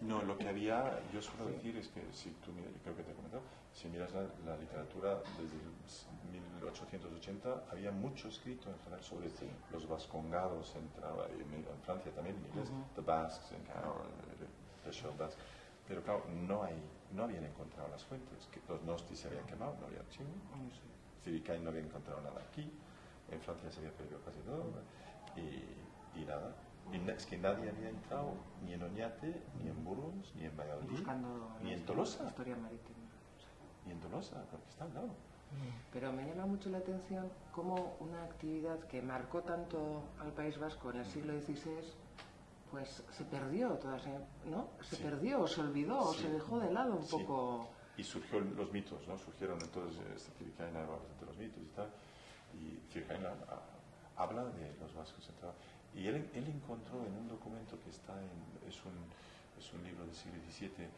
No, 0.01 0.21
lo 0.21 0.37
que 0.37 0.47
había, 0.47 0.99
yo 1.11 1.19
suelo 1.21 1.47
decir 1.47 1.75
es 1.77 1.87
que 1.87 2.01
si 2.13 2.29
tú 2.45 2.51
miras, 2.51 2.71
creo 2.83 2.95
que 2.95 3.01
te 3.01 3.11
he 3.11 3.15
comentado, 3.15 3.41
si 3.73 3.87
miras 3.87 4.13
la, 4.13 4.21
la 4.45 4.55
literatura 4.57 5.17
desde 5.39 5.55
el 5.55 6.31
1880, 6.31 7.63
había 7.71 7.91
mucho 7.91 8.27
escrito 8.27 8.69
en 8.69 8.77
general 8.83 9.01
sobre 9.03 9.31
los 9.71 9.87
vascongados 9.87 10.75
en, 10.75 10.83
en- 10.83 11.65
Francia 11.83 12.11
también, 12.13 12.35
en 12.35 12.45
inglés, 12.45 12.69
the 12.93 13.01
Basques, 13.01 13.51
en 13.57 13.63
Carol, 13.65 14.05
the 14.83 14.91
Shell 14.91 15.11
Basques. 15.17 15.43
Pero 15.87 16.03
claro, 16.03 16.23
no, 16.47 16.61
hay, 16.63 16.75
no 17.15 17.23
habían 17.23 17.45
encontrado 17.45 17.87
las 17.89 18.03
fuentes, 18.03 18.47
que 18.51 18.61
los 18.67 18.81
Nostis 18.83 19.19
se 19.19 19.27
habían 19.27 19.45
quemado, 19.45 19.75
no 19.79 19.87
había 19.87 19.99
archivo. 19.99 20.29
Sé. 20.71 21.23
Ciricain 21.23 21.63
no 21.63 21.69
había 21.69 21.81
encontrado 21.81 22.21
nada 22.21 22.41
aquí, 22.51 22.69
en 23.31 23.41
Francia 23.41 23.71
se 23.71 23.79
había 23.79 23.91
perdido 23.91 24.19
casi 24.21 24.39
todo. 24.39 24.65
Y, 25.35 26.19
y 26.19 26.25
nada, 26.25 26.53
y 26.91 27.09
es 27.09 27.25
que 27.25 27.37
nadie 27.37 27.69
había 27.69 27.89
entrado 27.89 28.33
ni 28.63 28.73
en 28.73 28.83
Oñate, 28.83 29.41
ni 29.61 29.69
en 29.69 29.83
Burgos, 29.83 30.33
ni 30.35 30.45
en 30.45 30.55
Valladolid, 30.55 30.89
Buscando 30.91 31.49
ni 31.63 31.73
en 31.73 31.85
Tolosa, 31.85 32.27
historia 32.27 32.55
marítima. 32.55 32.99
ni 33.85 33.91
en 33.93 33.99
Tolosa, 33.99 34.43
porque 34.51 34.69
está 34.69 34.85
al 34.85 34.93
lado. 34.93 35.09
Pero 35.93 36.11
me 36.11 36.25
llama 36.27 36.45
mucho 36.45 36.69
la 36.69 36.79
atención 36.79 37.29
cómo 37.53 37.95
una 37.99 38.23
actividad 38.25 38.79
que 38.87 39.01
marcó 39.01 39.41
tanto 39.41 40.03
al 40.19 40.31
País 40.33 40.57
Vasco 40.59 40.91
en 40.91 40.97
el 40.97 41.05
siglo 41.05 41.33
XVI, 41.39 41.93
pues 42.75 43.01
se 43.11 43.23
perdió 43.23 43.69
toda 43.77 43.95
esa- 43.95 44.19
¿no? 44.45 44.67
Se 44.81 44.97
Sí. 44.97 45.03
perdió, 45.03 45.47
se 45.47 45.61
olvidó, 45.61 46.11
Sí. 46.13 46.23
se 46.23 46.29
dejó 46.31 46.59
de 46.59 46.73
lado 46.73 46.95
un 46.95 47.05
Sí. 47.05 47.11
poco. 47.17 47.69
Y 47.95 48.03
surgió 48.03 48.41
los 48.41 48.69
mitos, 48.73 49.07
¿no? 49.07 49.17
Surgieron 49.17 49.57
entonces 49.61 49.97
este 50.13 50.31
Circaina 50.43 50.81
habla 50.81 50.97
de 51.17 51.25
los 51.25 51.37
mitos 51.37 51.63
y 51.63 51.67
tal. 51.73 51.89
Y 52.53 52.91
Circaina 52.91 53.29
ah, 53.47 53.61
habla 54.17 54.43
de 54.43 54.75
los 54.81 54.93
vascos. 54.93 55.29
Y 55.93 56.05
él, 56.07 56.29
él 56.33 56.47
encontró 56.49 56.97
en 57.05 57.13
un 57.15 57.29
documento 57.29 57.79
que 57.81 57.91
está 57.91 58.11
en, 58.21 58.67
es 58.67 58.75
un, 58.83 58.91
es 59.57 59.71
un 59.73 59.81
libro 59.85 60.05
del 60.05 60.13
siglo 60.13 60.37
XVII, 60.51 60.89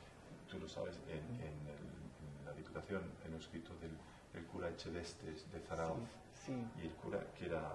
tú 0.49 0.57
lo 0.57 0.67
sabes, 0.67 0.95
en, 1.07 1.19
en 1.35 1.67
el- 1.67 2.39
en 2.39 2.45
la 2.45 2.53
Diputación, 2.53 3.03
en 3.23 3.31
lo 3.33 3.37
escrito 3.37 3.75
del 3.79 3.95
el 4.33 4.45
cura 4.47 4.69
Echedestes 4.69 5.51
de 5.51 5.59
Zarauz. 5.59 5.99
Y 6.81 6.87
el 6.87 6.93
cura, 6.93 7.19
que 7.37 7.45
era 7.45 7.71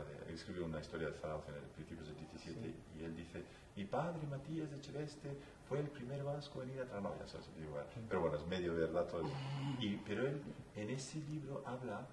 él 0.00 0.34
escribió 0.34 0.64
una 0.64 0.80
historia 0.80 1.08
de 1.08 1.14
Zarauz 1.14 1.46
en 1.48 1.54
el 1.54 1.60
principios 1.74 2.06
del 2.08 2.16
17 2.16 2.74
y 2.98 3.04
él 3.04 3.16
dice, 3.16 3.42
mi 3.76 3.84
padre 3.84 4.26
Matías 4.28 4.70
de 4.70 4.76
Echeveste 4.76 5.36
fue 5.68 5.80
el 5.80 5.88
primer 5.88 6.22
vasco 6.24 6.62
en 6.62 6.70
ir 6.70 6.80
a 6.80 6.84
Tranao, 6.86 7.16
ya 7.18 7.26
sabes, 7.26 7.46
digo, 7.56 7.70
bueno, 7.72 7.86
pero 8.08 8.20
bueno, 8.20 8.36
es 8.36 8.46
medio 8.46 8.74
verdad 8.74 9.06
todo 9.06 9.22
eso. 9.22 9.34
Y, 9.80 9.96
pero 9.98 10.26
él 10.26 10.40
en 10.76 10.90
ese 10.90 11.18
libro 11.20 11.62
habla 11.66 12.06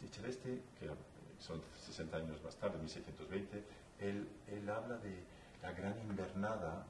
de 0.00 0.06
Echeveste, 0.06 0.62
que 0.78 0.88
son 1.38 1.60
60 1.86 2.16
años 2.16 2.42
más 2.42 2.56
tarde, 2.56 2.78
1620, 2.78 3.62
él, 4.00 4.28
él 4.48 4.68
habla 4.70 4.98
de 4.98 5.22
la 5.62 5.72
gran 5.72 5.98
invernada 6.00 6.86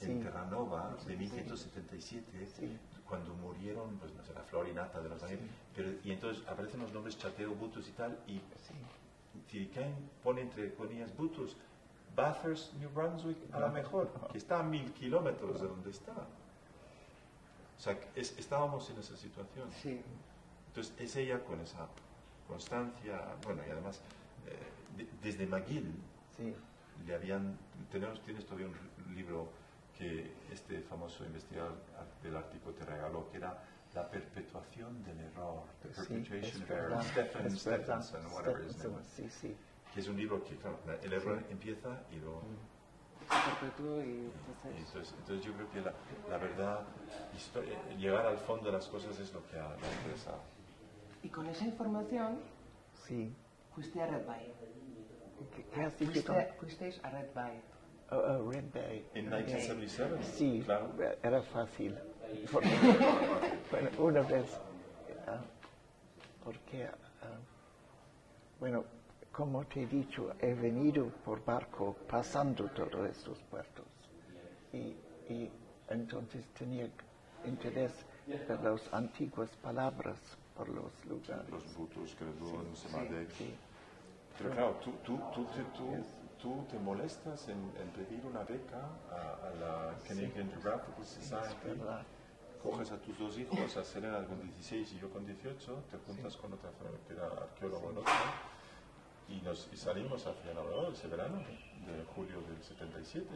en 0.00 0.18
Sí. 0.18 0.24
Terranova 0.24 0.96
de 1.06 1.16
1577, 1.16 2.46
Sí. 2.46 2.78
cuando 3.08 3.32
murieron, 3.34 3.96
pues 3.98 4.12
no 4.14 4.24
sé, 4.24 4.34
la 4.34 4.42
flor 4.42 4.68
y 4.68 4.72
nata 4.72 5.00
de 5.00 5.08
los 5.08 5.22
años, 5.22 5.38
pero, 5.74 5.90
y 6.02 6.10
entonces 6.10 6.44
aparecen 6.48 6.80
los 6.80 6.92
nombres 6.92 7.16
Chateo, 7.16 7.54
Butus 7.54 7.88
y 7.88 7.92
tal, 7.92 8.18
y 8.26 8.40
sí. 9.46 9.50
Tiricain 9.52 9.94
pone 10.22 10.42
entre 10.42 10.74
comillas 10.74 11.14
Butus, 11.16 11.56
Bathurst, 12.16 12.74
New 12.74 12.90
Brunswick, 12.90 13.36
a 13.52 13.60
lo 13.60 13.68
mejor, 13.70 14.10
que 14.30 14.38
está 14.38 14.60
a 14.60 14.62
mil 14.62 14.92
kilómetros 14.92 15.60
de 15.60 15.68
donde 15.68 15.90
está. 15.90 16.12
O 16.12 17.80
sea, 17.80 17.98
es- 18.14 18.38
estábamos 18.38 18.88
en 18.90 18.98
esa 18.98 19.16
situación. 19.16 19.68
Sí. 19.82 20.00
Entonces 20.68 20.94
es 20.98 21.16
ella 21.16 21.42
con 21.44 21.60
esa 21.60 21.88
constancia, 22.48 23.20
bueno, 23.44 23.62
y 23.66 23.70
además, 23.70 24.00
eh, 24.46 24.58
de- 24.96 25.08
desde 25.22 25.46
McGill 25.46 25.92
Sí, 26.36 26.52
le 27.06 27.14
habían, 27.14 27.56
tenemos, 27.92 28.20
tienes 28.22 28.44
todavía 28.44 28.66
un 28.68 29.14
libro 29.14 29.48
que 29.96 30.32
este 30.52 30.80
famoso 30.82 31.24
investigador 31.24 31.74
del 32.22 32.36
Ártico 32.36 32.70
te 32.72 32.84
regaló, 32.84 33.30
que 33.30 33.36
era 33.36 33.56
La 33.94 34.08
perpetuación 34.10 35.04
del 35.04 35.20
error, 35.20 35.62
The 35.82 35.88
sí, 35.94 36.14
Perpetuation 36.14 36.62
of 36.62 36.70
Error. 36.70 37.02
Stephen. 37.04 37.50
Stephenson, 37.56 38.26
whatever 38.32 38.64
his 38.64 38.76
name 38.78 38.96
was. 38.96 39.06
sí, 39.06 39.28
sí. 39.30 39.56
que 39.92 40.00
es 40.00 40.08
un 40.08 40.16
libro 40.16 40.42
que, 40.42 40.56
claro, 40.56 40.78
la- 40.86 40.96
el 40.96 41.12
error 41.12 41.40
empieza 41.48 42.02
y 42.10 42.16
luego... 42.16 42.42
Se 43.30 43.60
perpetuó 43.60 44.02
y 44.02 44.08
y 44.08 44.32
entonces. 44.78 45.14
Entonces, 45.18 45.46
yo 45.46 45.52
creo 45.54 45.70
que 45.70 45.80
la, 45.80 45.92
la 46.28 46.38
verdad, 46.38 46.80
llegar 47.96 48.26
al 48.26 48.36
fondo 48.38 48.66
de 48.66 48.72
las 48.72 48.86
cosas 48.88 49.18
es 49.20 49.32
lo 49.32 49.46
que 49.46 49.58
a 49.58 49.68
la 49.68 49.74
empresa... 49.98 50.32
Y 51.22 51.28
con 51.28 51.46
esa 51.46 51.64
información 51.64 52.38
Sí. 53.06 53.32
fuiste 53.74 54.02
a 54.02 54.06
Red 54.06 54.26
Bay. 54.26 54.52
¿Qué, 55.54 55.64
qué? 55.72 55.90
Fuiste, 55.90 56.54
fuisteis 56.58 57.00
a 57.04 57.10
Red 57.10 57.32
Bay. 57.34 57.62
Oh, 58.10 58.16
oh, 58.16 58.50
Red 58.52 58.64
Bay. 58.72 59.04
En 59.14 59.24
1977, 59.30 60.22
Sí, 60.22 60.62
claro. 60.64 60.92
era 61.22 61.42
fácil. 61.42 61.96
Porque, 62.52 62.68
bueno, 63.70 63.90
una 63.98 64.22
vez, 64.22 64.46
ah, 65.26 65.40
porque, 66.44 66.84
ah, 66.84 67.38
bueno, 68.60 68.84
como 69.32 69.64
te 69.64 69.82
he 69.82 69.86
dicho, 69.86 70.32
he 70.40 70.54
venido 70.54 71.06
por 71.24 71.44
barco 71.44 71.96
pasando 72.08 72.68
todos 72.68 73.08
estos 73.10 73.38
puertos. 73.50 73.84
Y, 74.72 74.96
y 75.32 75.50
entonces 75.88 76.44
tenía 76.58 76.88
interés 77.44 77.92
por 78.46 78.62
las 78.62 78.92
antiguas 78.92 79.50
palabras, 79.62 80.18
por 80.56 80.68
los 80.68 80.92
lugares. 81.06 81.50
Los 81.50 81.76
butos, 81.76 82.14
Credón, 82.16 82.74
Semadec... 82.76 83.30
Sí, 83.32 83.54
Pero 84.38 84.50
claro, 84.50 84.80
tú, 84.82 84.92
tú, 85.04 85.20
tú, 85.34 85.44
te, 85.46 85.62
tú, 85.76 86.04
tú 86.44 86.66
te 86.70 86.78
molestas 86.78 87.48
en, 87.48 87.56
en 87.80 87.88
pedir 87.96 88.24
una 88.26 88.44
beca 88.44 88.76
a, 89.10 89.48
a 89.48 89.50
la 89.58 89.94
Canadian 90.06 90.50
Geographical 90.50 91.04
Society, 91.06 91.80
coges 92.62 92.92
a 92.92 92.98
tus 92.98 93.18
dos 93.18 93.38
hijos, 93.38 93.76
a 93.78 93.82
Selena 93.84 94.24
con 94.26 94.42
16 94.42 94.92
y 94.92 94.98
yo 94.98 95.08
con 95.10 95.24
18, 95.24 95.84
te 95.90 95.96
juntas 96.06 96.36
con 96.36 96.52
otra 96.52 96.68
que 97.08 97.14
era 97.14 97.26
arqueólogo 97.28 97.90
en 97.92 97.96
otra, 97.98 98.12
y, 99.30 99.40
nos, 99.40 99.70
y 99.72 99.76
salimos 99.78 100.26
hacia 100.26 100.52
Labrador 100.52 100.92
ese 100.92 101.08
verano 101.08 101.38
de 101.38 102.04
julio 102.14 102.42
del 102.42 102.62
77. 102.62 103.26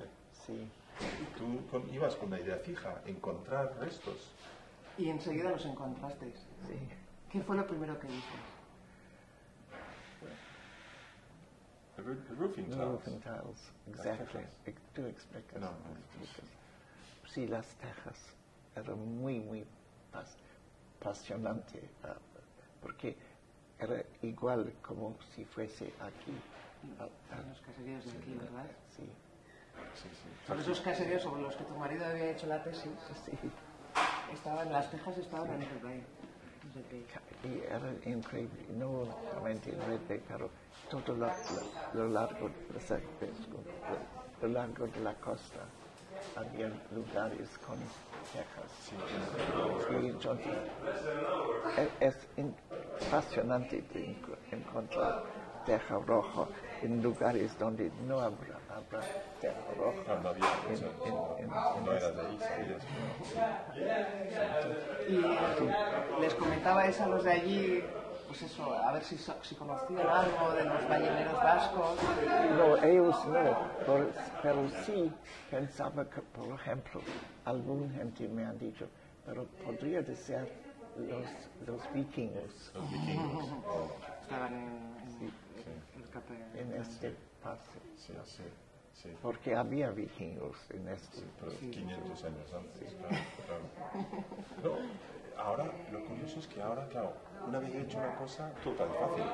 Sí, 0.47 0.53
Y 1.01 1.39
tú 1.39 1.67
con- 1.71 1.89
ibas 1.95 2.15
con 2.17 2.29
una 2.29 2.41
idea 2.41 2.57
fija, 2.59 3.01
encontrar 3.07 3.75
restos. 3.81 4.33
Y 4.99 5.09
enseguida 5.09 5.51
los 5.51 5.65
encontrasteis. 5.65 6.35
sí. 6.67 6.75
¿Qué 7.31 7.43
fue 7.43 7.57
lo 7.57 7.67
primero 7.67 7.99
que 8.01 8.07
dices? 8.07 8.23
The, 11.97 12.03
roo- 12.03 12.17
the 12.28 12.28
roofing 12.39 12.67
tiles. 12.67 12.79
roofing 12.87 13.21
tiles, 13.21 13.73
exactly. 13.89 14.45
Ex- 14.67 14.83
Tú 14.95 15.07
explicas. 15.07 15.61
No, 15.61 15.71
no, 15.71 15.99
explicas. 15.99 16.45
Sí, 17.33 17.47
las 17.47 17.67
tejas 17.77 18.17
eran 18.77 18.99
muy, 19.21 19.41
muy 19.41 19.67
pas- 20.13 20.37
apasionante, 21.01 21.89
ah, 22.05 22.17
porque 22.81 23.17
era 23.79 24.03
igual 24.23 24.73
como 24.83 25.17
si 25.35 25.45
fuese 25.45 25.93
aquí. 26.01 26.33
En 27.33 27.49
los 27.49 27.61
caseríos 27.61 28.05
de 28.05 28.19
aquí, 28.19 28.35
¿verdad? 28.35 28.67
Sí, 28.97 29.09
Sí, 29.95 30.09
sí. 30.13 30.29
Son 30.47 30.59
esos 30.59 30.81
caseríos 30.81 31.23
sobre 31.23 31.43
los 31.43 31.55
que 31.55 31.65
tu 31.65 31.75
marido 31.77 32.05
había 32.05 32.31
hecho 32.31 32.47
la 32.47 32.63
tesis. 32.65 32.91
sí. 33.25 33.33
Estaban, 34.33 34.71
las 34.73 34.91
tejas 34.91 35.17
estaban 35.19 35.51
en 35.53 35.61
Red 35.61 35.83
Bay. 35.83 36.05
Increíble, 38.05 38.67
no 38.77 39.07
solamente 39.31 39.71
en 39.71 39.87
Red 39.87 40.01
pero 40.29 40.51
todo 40.91 41.15
lo, 41.15 41.27
lo- 41.27 41.35
lo 41.95 42.09
largo 42.09 42.49
de 42.49 42.81
lo, 44.43 44.49
largo 44.49 44.87
de 44.87 45.01
la 45.01 45.15
costa, 45.15 45.61
había 46.37 46.69
lugares 46.93 47.49
con 47.59 47.79
tejas. 48.33 48.93
Y 50.03 50.07
entonces 50.09 50.55
es, 52.01 52.17
es 52.39 53.07
apasionante 53.07 53.77
de 53.83 54.07
enco- 54.07 54.37
encontrar 54.53 55.23
teja 55.67 55.99
roja 56.07 56.49
en 56.83 57.03
lugares 57.03 57.59
donde 57.59 57.91
no 58.07 58.21
habrá, 58.21 58.59
habrá 58.69 59.01
teja 59.41 59.55
roja. 59.77 60.15
No, 60.15 60.23
no 60.23 60.29
había, 60.31 60.47
En- 60.69 60.85
en- 61.05 61.45
en- 61.45 61.85
no 61.85 61.93
era 61.93 62.11
de 62.11 62.21
ahí, 62.21 62.39
sabías. 62.41 62.83
Y 65.09 66.21
les 66.21 66.35
comentabais 66.35 67.01
a 67.01 67.07
los 67.09 67.25
de 67.25 67.33
allí, 67.33 67.83
pues 68.27 68.43
eso, 68.43 68.73
a 68.73 68.93
ver 68.93 69.03
si, 69.05 69.17
si 69.17 69.55
conocían 69.55 70.07
algo 70.07 70.53
de 70.53 70.65
los 70.65 70.89
balleneros 70.89 71.43
vascos. 71.43 71.99
No, 72.59 72.77
ellos 72.83 73.17
no, 73.27 73.69
pero 74.43 74.69
sí 74.85 75.11
pensaba 75.51 76.05
que, 76.05 76.21
por 76.21 76.49
ejemplo, 76.55 77.01
algún 77.45 77.91
gente 77.95 78.29
me 78.29 78.45
han 78.45 78.59
dicho, 78.59 78.87
pero 79.25 79.47
podría 79.65 80.03
ser 80.15 80.47
los, 80.97 81.25
los 81.67 81.93
vikingos 81.95 82.73
Los 82.75 82.91
vikingos. 82.91 83.45
Estaban 84.23 84.53
en, 84.55 84.97
en 85.17 86.03
el 86.03 86.11
Cape- 86.11 86.61
en 86.61 86.73
este 86.83 87.17
pase, 87.43 87.79
sí, 87.97 88.13
sí, 88.25 88.43
sí. 89.03 89.09
porque 89.23 89.55
había 89.55 89.91
vikingos 89.91 90.57
en 90.71 90.89
este. 90.89 91.23
Pero 91.41 91.53
500 91.71 92.25
años 92.25 92.53
antes, 92.53 92.95
claro, 92.95 93.25
claro. 93.47 93.65
No, 94.63 95.43
ahora, 95.43 95.65
lo 95.93 96.05
curioso 96.05 96.41
es 96.41 96.47
que 96.47 96.61
ahora, 96.63 96.87
claro, 96.89 97.13
una 97.47 97.59
vez 97.61 97.75
hecho 97.75 97.99
una 97.99 98.15
cosa, 98.17 98.51
todo 98.63 98.75
tan 98.75 98.89
fácil. 98.89 99.25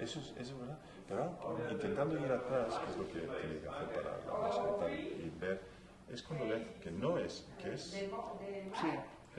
Eso 0.00 0.20
es, 0.20 0.26
eso 0.36 0.40
es 0.54 0.58
verdad. 0.60 0.78
Pero 1.08 1.22
ahora, 1.42 1.70
intentando 1.70 2.18
ir 2.18 2.30
atrás, 2.32 2.78
que 2.84 2.90
es 2.90 2.96
lo 2.98 3.06
que 3.08 3.20
tiene 3.20 3.60
que 3.60 3.68
hacer 3.68 3.88
para 3.94 4.10
la 4.26 4.46
música 4.46 4.66
y 4.76 4.80
tal, 4.80 4.92
y 5.26 5.32
ver, 5.40 5.60
es 6.12 6.22
cuando 6.22 6.46
ves 6.48 6.62
que 6.82 6.90
no 6.90 7.18
es, 7.18 7.46
que 7.62 7.74
es, 7.74 7.82
Sí, 8.80 8.88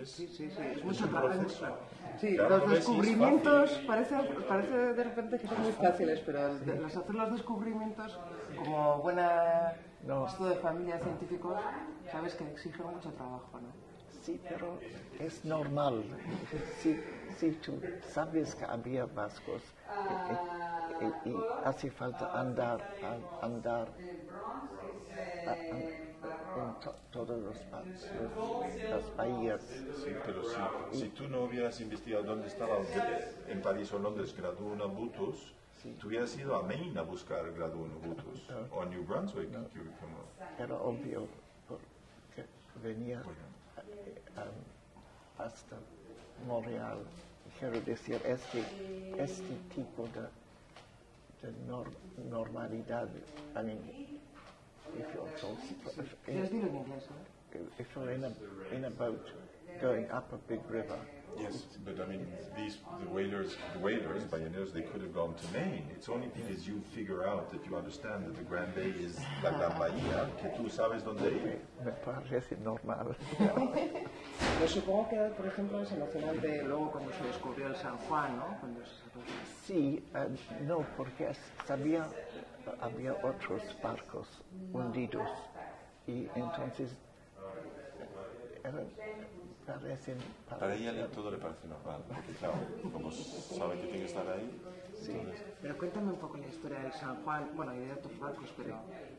es, 0.01 0.09
sí, 0.11 0.27
sí, 0.27 0.49
sí, 0.49 0.61
es 0.71 0.77
es 0.77 0.83
mucho 0.83 1.07
proceso. 1.09 1.65
Sí, 2.19 2.35
Claro, 2.35 2.57
los 2.59 2.69
descubrimientos 2.71 3.71
parece, 3.85 4.15
parece 4.47 4.75
de 4.93 5.03
repente 5.03 5.37
que 5.39 5.47
son 5.47 5.61
muy 5.61 5.71
fáciles, 5.73 6.19
pero 6.25 6.47
el 6.47 6.65
de- 6.65 6.75
los 6.79 6.95
hacer 6.95 7.15
los 7.15 7.31
descubrimientos 7.31 8.19
como 8.57 8.97
buena 8.99 9.73
No. 10.05 10.27
esto 10.27 10.45
de 10.45 10.55
familia 10.55 10.99
científicos, 10.99 11.57
sabes 12.11 12.33
que 12.35 12.43
exige 12.51 12.83
mucho 12.83 13.09
trabajo, 13.11 13.49
¿no? 13.61 13.69
Sí, 14.23 14.39
pero 14.49 14.79
es 15.19 15.43
normal. 15.45 16.03
Si, 16.81 16.99
si 17.39 17.51
tú 17.51 17.79
sabes 18.13 18.55
que 18.55 18.65
había 18.65 19.05
vascos, 19.05 19.61
eh, 21.01 21.07
y, 21.25 21.29
y 21.29 21.35
hace 21.63 21.89
falta 21.91 22.29
andar, 22.33 22.79
a- 23.01 23.45
andar 23.45 23.87
a- 25.45 25.51
a- 25.51 25.55
en 26.59 26.73
to- 26.81 26.95
todos 27.11 27.39
los, 27.39 27.57
los- 28.19 28.91
las 28.91 29.15
bahías. 29.15 29.61
Sí, 30.03 30.11
pero 30.25 30.43
si, 30.43 30.97
si 30.97 31.09
tú 31.09 31.27
no 31.27 31.43
hubieras 31.43 31.79
investigado 31.81 32.23
dónde 32.23 32.47
estaba 32.47 32.77
en 33.49 33.61
París 33.61 33.91
o 33.93 33.99
Londres 33.99 34.33
Graduna 34.35 34.85
Butus, 35.83 36.01
tú 36.01 36.07
hubieras 36.07 36.37
ido 36.37 36.55
a 36.55 36.63
Maine 36.63 36.99
a 36.99 37.03
buscar 37.03 37.51
Graduna 37.53 37.95
Butus 37.95 38.49
o 38.71 38.81
a 38.81 38.85
New 38.85 39.03
Brunswick. 39.05 39.49
que- 39.51 39.79
como- 40.01 40.27
Era 40.57 40.75
obvio 40.75 41.27
porque 41.67 42.45
venía 42.83 43.21
eh, 44.05 44.21
um, 44.37 45.43
hasta 45.43 45.77
Montreal. 46.47 47.05
Quiero 47.59 47.79
decir, 47.81 48.21
este, 48.25 48.63
este 49.17 49.55
tipo 49.75 50.07
de, 50.07 50.21
de 51.41 51.53
nor- 51.67 51.91
normalidad, 52.29 53.07
I 53.55 53.63
mean, 53.63 53.79
if 54.95 55.13
you're 55.13 55.31
so, 55.39 55.57
if, 56.27 56.27
no? 57.09 57.69
if 57.79 57.95
you're 57.95 58.11
in 58.13 58.23
a, 58.25 58.31
in 58.75 58.85
a 58.85 58.89
boat 58.89 59.21
going 59.81 60.09
up 60.11 60.31
a 60.33 60.37
big 60.47 60.61
river, 60.69 60.97
Yes, 61.39 61.65
but 61.85 61.99
I 62.01 62.07
mean, 62.09 62.25
these 62.55 62.77
the 62.99 63.09
whalers, 63.11 63.57
the 63.73 63.79
whalers, 63.79 64.23
balleneros, 64.23 64.73
they 64.73 64.81
could 64.81 65.01
have 65.01 65.13
gone 65.13 65.35
to 65.35 65.47
Maine. 65.53 65.85
It's 65.95 66.09
only 66.09 66.29
because 66.33 66.67
you 66.67 66.81
figure 66.95 67.27
out 67.27 67.51
that 67.51 67.63
you 67.65 67.75
understand 67.75 68.25
that 68.25 68.35
the 68.35 68.43
Grand 68.43 68.73
Bay 68.73 68.89
is 68.89 69.19
la 69.43 69.51
Gran 69.51 69.77
Bahía 69.77 70.29
que 70.41 70.49
tú 70.57 70.67
sabes 70.69 71.03
dónde 71.03 71.29
ir. 71.31 71.59
me 71.85 71.91
parece 71.91 72.57
normal. 72.63 73.15
Pero 73.37 74.67
supongo 74.67 75.09
que, 75.09 75.17
por 75.37 75.45
ejemplo, 75.45 75.81
es 75.81 75.91
emocionante 75.91 76.63
luego 76.63 76.91
cuando 76.91 77.11
se 77.13 77.23
descubrió 77.25 77.67
el 77.67 77.75
San 77.75 77.97
Juan, 78.07 78.37
¿no? 78.37 78.57
Cuando 78.59 78.83
se 78.83 79.07
Sí, 79.67 80.03
eh, 80.15 80.27
no, 80.65 80.85
porque 80.95 81.33
sabía, 81.67 82.07
había 82.81 83.13
otros 83.13 83.61
barcos 83.83 84.27
hundidos 84.73 85.29
y 86.07 86.27
entonces 86.35 86.97
eran, 88.63 88.87
parecen... 89.67 90.17
Para 90.49 90.73
ella 90.75 91.07
todo 91.09 91.29
le 91.31 91.37
parece 91.37 91.67
normal, 91.67 92.01
porque 92.07 92.31
claro, 92.39 92.55
como 92.93 93.11
sabe 93.11 93.75
que 93.75 93.83
tiene 93.87 93.99
que 93.99 94.05
estar 94.05 94.27
ahí, 94.29 94.61
entonces, 94.99 95.43
Pero 95.61 95.77
cuéntame 95.77 96.09
un 96.11 96.17
poco 96.17 96.37
la 96.37 96.47
historia 96.47 96.79
del 96.79 96.93
San 96.93 97.23
Juan, 97.23 97.49
bueno, 97.55 97.73
y 97.75 97.79
de 97.79 97.93
otros 97.93 98.19
barcos, 98.19 98.53
pero 98.57 98.75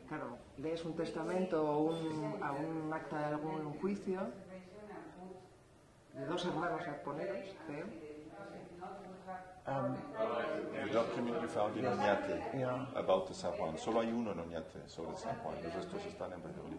claro, 0.09 0.37
lees 0.57 0.85
un 0.85 0.95
testamento 0.97 1.63
o 1.63 1.79
un, 1.93 2.43
a 2.43 2.53
un 2.53 2.93
acta 2.93 3.19
de 3.19 3.25
algún 3.27 3.73
juicio 3.81 4.21
de 6.15 6.27
dos 6.27 6.45
hermanos 6.47 6.83
arponeros, 6.87 7.55
creo. 7.67 7.87
Um, 9.69 9.97
the 10.73 10.91
document 10.95 11.43
you 11.43 11.49
found 11.49 11.77
in 11.77 11.85
Oñate 11.85 12.41
Yeah. 12.59 12.87
about 12.97 13.27
the 13.29 13.35
San 13.35 13.53
Juan, 13.53 13.77
solo 13.77 14.01
hay 14.01 14.11
uno 14.11 14.33
en 14.33 14.41
Oñate 14.41 14.89
sobre 14.89 15.15
San 15.17 15.37
Juan, 15.41 15.57
los 15.63 15.75
restos 15.75 16.05
están 16.07 16.33
en 16.33 16.43
Valladolid. 16.43 16.79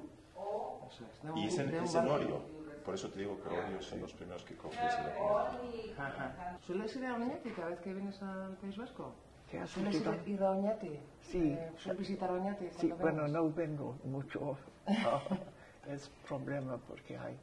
Eso 0.89 1.03
es, 1.05 1.21
de 1.23 1.31
un- 1.31 1.37
Y 1.37 1.45
es 1.47 1.57
en, 1.59 1.69
de 1.71 1.83
es 1.83 1.93
en. 1.95 2.07
Orio, 2.07 2.41
por 2.89 2.95
eso 2.95 3.07
te 3.09 3.19
digo 3.19 3.39
que 3.39 3.49
Orio 3.49 3.79
son 3.83 4.01
los 4.01 4.11
primeros 4.13 4.43
que 4.45 4.55
ese 4.55 5.03
documento. 5.03 5.93
Ajá. 5.95 6.57
¿Sueles 6.65 6.95
ir 6.95 7.05
a 7.05 7.13
Oñate 7.13 7.53
cada 7.53 7.67
vez 7.69 7.79
que 7.81 7.93
vienes 7.93 8.19
al 8.23 8.57
País 8.57 8.77
Vasco? 8.77 9.13
¿Qué 9.47 9.59
has 9.59 9.69
¿Sueles 9.69 9.93
ir, 9.93 10.21
ir 10.25 10.41
a 10.41 10.49
Oñate? 10.49 10.99
Sí. 11.21 11.51
Eh, 11.51 11.71
¿Sueles 11.77 11.99
visitar 11.99 12.31
Oñate? 12.31 12.71
Sí, 12.79 12.91
bueno, 12.93 13.27
no 13.27 13.51
vengo 13.51 13.95
mucho. 14.05 14.57
Ah, 14.87 15.21
es 15.87 16.09
problema 16.27 16.79
porque 16.87 17.15
hay, 17.15 17.37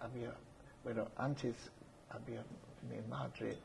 había, 0.00 0.34
bueno, 0.82 1.06
antes 1.14 1.70
había 2.08 2.42
mi 2.82 3.00
madre 3.02 3.58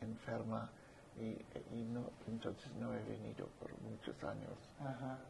en- 0.00 0.08
enferma 0.10 0.68
y, 1.16 1.28
y 1.76 1.84
no, 1.84 2.10
entonces 2.26 2.74
no 2.74 2.92
he 2.92 3.04
venido 3.04 3.46
por 3.60 3.70
muchos 3.82 4.16
años. 4.24 4.58
Ajá. 4.80 5.20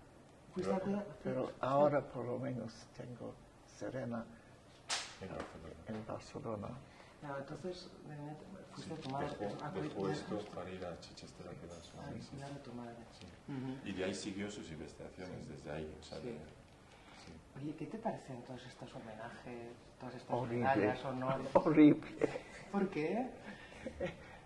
¿Fuiste 0.55 0.73
a 0.75 0.81
cuidar? 0.81 1.05
Pero 1.23 1.51
ahora 1.61 2.01
por 2.01 2.25
lo 2.25 2.39
menos 2.39 2.73
tengo 2.97 3.35
Serena 3.81 4.25
En 5.23 5.29
Barcelona. 5.29 5.75
en 5.89 6.07
Barcelona. 6.07 6.69
Claro, 7.21 7.39
entonces, 7.39 7.91
fuiste 8.73 8.93
a 8.95 8.97
tu 8.99 9.09
Dejó, 9.09 9.81
dejó 9.81 10.09
esto 10.11 10.39
para 10.55 10.71
ir 10.71 10.85
a 10.85 10.99
Chichester 11.01 11.47
a 11.49 11.51
quedarse. 11.53 11.91
a 11.99 12.31
cuidar 12.31 12.53
a 12.53 12.63
tu 12.63 12.73
madre. 12.75 12.97
Y 13.85 13.93
de 13.93 14.05
ahí 14.05 14.15
siguió 14.15 14.51
sus 14.51 14.71
investigaciones, 14.71 15.49
desde 15.49 15.71
ahí. 15.71 15.97
O 15.99 16.03
sea, 16.05 16.19
Sí. 16.21 16.27
de- 16.29 16.61
Oye, 17.61 17.75
¿qué 17.77 17.87
te 17.87 17.99
parecen 17.99 18.43
todos 18.43 18.65
estos 18.67 18.95
homenajes, 18.95 19.73
todas 19.99 20.15
estas 20.15 20.31
Horrible. 20.37 20.59
medallas, 20.65 21.05
honores? 21.05 21.49
Horrible. 21.55 22.29
¿Por 22.73 22.89
qué? 22.91 23.29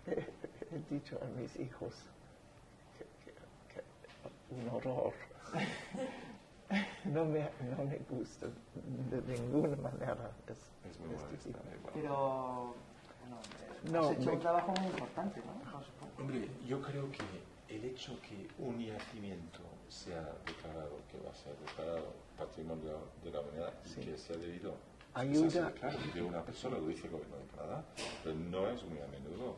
He 0.07 0.93
dicho 0.93 1.19
a 1.21 1.25
mis 1.39 1.55
hijos 1.57 1.93
que, 2.97 3.05
que- 3.31 3.81
que 3.81 4.55
un 4.55 4.69
horror. 4.69 5.13
No 7.15 7.23
me, 7.23 7.39
no 7.71 7.85
me 7.85 7.97
gusta 8.09 8.47
de 9.09 9.39
ninguna 9.39 9.73
manera. 9.77 10.31
Es, 10.47 10.57
es 10.91 10.99
muy 10.99 11.15
este 11.33 11.47
tipo. 11.49 11.59
Pero, 11.93 12.75
bueno, 13.21 13.37
No, 13.93 14.09
has 14.09 14.17
hecho 14.17 14.25
me- 14.25 14.31
un 14.33 14.39
trabajo 14.41 14.73
muy 14.77 14.87
importante, 14.87 15.39
¿no? 15.45 16.21
Hombre, 16.21 16.49
yo 16.67 16.81
creo 16.81 17.09
que 17.11 17.23
el 17.73 17.85
hecho 17.85 18.19
que 18.21 18.49
un 18.61 18.77
yacimiento 18.79 19.59
sea 19.87 20.29
declarado, 20.45 20.97
que 21.09 21.17
va 21.25 21.31
a 21.31 21.35
ser 21.35 21.55
declarado 21.65 22.03
patrimonio 22.37 22.97
de 23.23 23.31
la 23.31 23.39
humanidad 23.39 23.73
y 23.85 23.89
Sí. 23.89 24.01
que 24.01 24.17
sea 24.17 24.35
debido 24.35 24.73
Ayuda. 25.13 25.71
de 26.13 26.21
una 26.21 26.41
persona, 26.43 26.77
lo 26.77 26.87
dice 26.87 27.05
el 27.07 27.13
gobierno 27.13 27.37
de 27.37 27.45
Canadá, 27.55 27.83
pero 28.25 28.35
no 28.35 28.67
es 28.67 28.83
muy 28.83 28.99
a 28.99 29.07
menudo. 29.07 29.55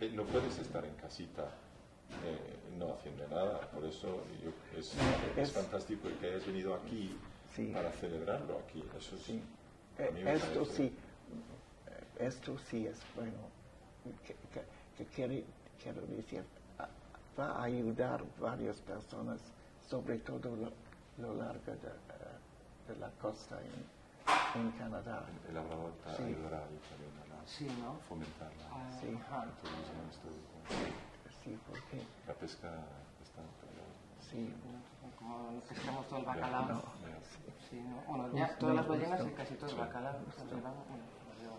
Eh, 0.00 0.12
No 0.14 0.22
puedes 0.26 0.56
estar 0.58 0.84
en 0.84 0.94
casita 0.94 1.50
eh, 2.24 2.56
no 2.80 2.94
haciendo 2.94 3.28
nada, 3.28 3.60
por 3.70 3.84
eso 3.84 4.24
yo- 4.42 4.50
es, 4.78 4.92
es 5.36 5.38
es- 5.48 5.52
fantástico 5.52 6.08
que 6.20 6.26
hayas 6.26 6.46
venido 6.46 6.74
aquí 6.74 7.16
Sí. 7.54 7.66
para 7.72 7.92
celebrarlo 7.92 8.58
aquí. 8.58 8.82
Eso 8.96 9.14
es, 9.16 9.22
Sí. 9.22 9.42
Esto 9.98 10.24
parece- 10.24 10.64
sí, 10.76 10.96
esto 12.18 12.58
sí 12.70 12.86
es 12.86 12.98
bueno. 13.14 13.36
Que, 14.26 14.34
que- 14.34 14.64
que 14.96 15.04
quiere, 15.14 15.44
quiero 15.82 16.00
decir, 16.06 16.42
va 17.38 17.52
a 17.52 17.64
ayudar 17.64 18.24
varias 18.40 18.80
personas, 18.80 19.40
sobre 19.88 20.18
todo 20.18 20.56
lo, 20.56 20.72
lo 21.18 21.34
largo 21.34 21.60
de, 21.72 21.88
eh, 21.88 22.88
de 22.88 22.96
la 22.96 23.10
costa 23.20 23.58
en, 23.60 24.60
en 24.62 24.70
Canadá. 24.72 25.26
El 25.48 25.54
labrador 25.54 25.92
para 26.02 26.16
Sí. 26.16 26.22
ayudar 26.22 26.54
ahí 26.54 26.80
también 26.88 27.12
a 27.24 27.36
la- 27.36 27.46
Sí, 27.46 27.66
¿no? 27.82 27.98
fomentar 28.08 28.50
la, 28.56 28.64
Ah, 28.72 28.98
Sí. 29.00 29.08
ajá. 29.20 29.44
el 29.44 29.50
turismo 29.50 30.02
histórico. 30.10 30.50
Sí, 31.44 31.58
porque 31.66 32.02
La 32.30 32.36
pesca 32.36 32.68
está 33.20 33.42
sí, 34.20 34.54
Como 35.18 35.50
nos 35.50 35.64
pescamos 35.64 36.06
todo 36.06 36.20
el 36.20 36.24
bacalao. 36.26 36.68
no, 36.68 36.82
Sí, 37.68 37.80
¿no? 37.80 38.02
Bueno, 38.06 38.32
ya 38.36 38.56
todas 38.56 38.76
las 38.76 38.86
ballenas 38.86 39.26
y 39.26 39.30
casi 39.32 39.54
todo 39.56 39.70
el 39.70 39.76
bacalao. 39.76 40.12
lo 40.14 40.60
llevan. 40.60 40.72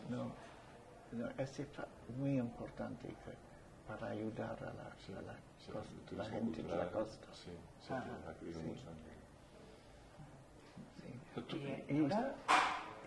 no, 0.10 0.32
no, 1.12 1.30
es 1.38 1.60
muy 2.18 2.38
importante 2.40 3.06
que 3.10 3.34
para 3.86 4.08
ayudar 4.12 4.52
a 4.64 4.74
la, 4.74 4.96
Sí, 5.06 5.12
a 5.12 5.22
la, 5.24 5.34
sí, 5.60 5.72
costa- 5.74 6.16
la 6.16 6.26
gente 6.30 6.64
de 6.64 6.74
la 6.78 6.90
costa. 6.90 7.28
Sí, 7.34 7.52
crecido 8.40 8.62
Sí. 8.62 8.68
mucho. 8.68 8.82
Sí. 11.02 11.20
Pero 11.36 11.48
tú- 11.48 11.58
Y 11.58 12.08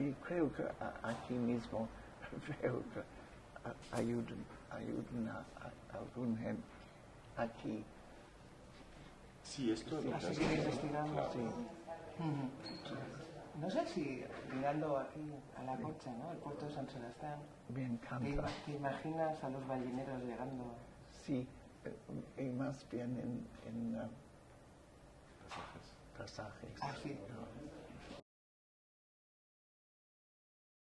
Y 0.04 0.12
creo 0.26 0.52
que 0.52 0.64
a- 0.64 0.98
aquí 1.02 1.32
mismo 1.32 1.88
veo 2.60 2.82
que 2.92 3.00
a- 3.00 3.96
ayudan, 3.96 4.44
ayudan 4.70 5.28
a, 5.28 5.38
a 5.38 5.98
algún 5.98 6.36
gente 6.36 6.62
aquí. 7.36 7.84
Sí, 9.42 9.70
esto 9.70 9.98
es 9.98 10.04
lo 10.04 10.10
que 10.12 10.54
investigando. 10.54 11.12
Claro. 11.12 11.32
Sí, 11.32 11.38
Ujú. 12.18 13.60
No 13.60 13.70
sé 13.70 13.86
si 13.86 14.24
mirando 14.52 14.96
aquí 14.98 15.20
a 15.56 15.62
la 15.62 15.76
cocha, 15.76 16.10
¿no? 16.12 16.32
El 16.32 16.38
puerto 16.38 16.66
de 16.66 16.72
San 16.72 16.88
Sebastián, 16.88 17.38
me 17.68 17.74
¿te, 17.80 17.84
encanta. 17.86 18.48
te 18.66 18.72
imaginas 18.72 19.44
a 19.44 19.48
los 19.48 19.66
balleneros 19.68 20.22
llegando? 20.22 20.64
Sí, 21.24 21.46
eh, 21.84 22.42
y 22.42 22.48
más 22.50 22.84
bien 22.90 23.10
en, 23.18 23.46
en 23.68 23.94
eh, 23.94 24.08
Pasajes. 25.48 25.94
pasajes. 26.18 26.70
Ah, 26.82 26.94
sí. 27.02 27.16
¿no? 27.28 27.83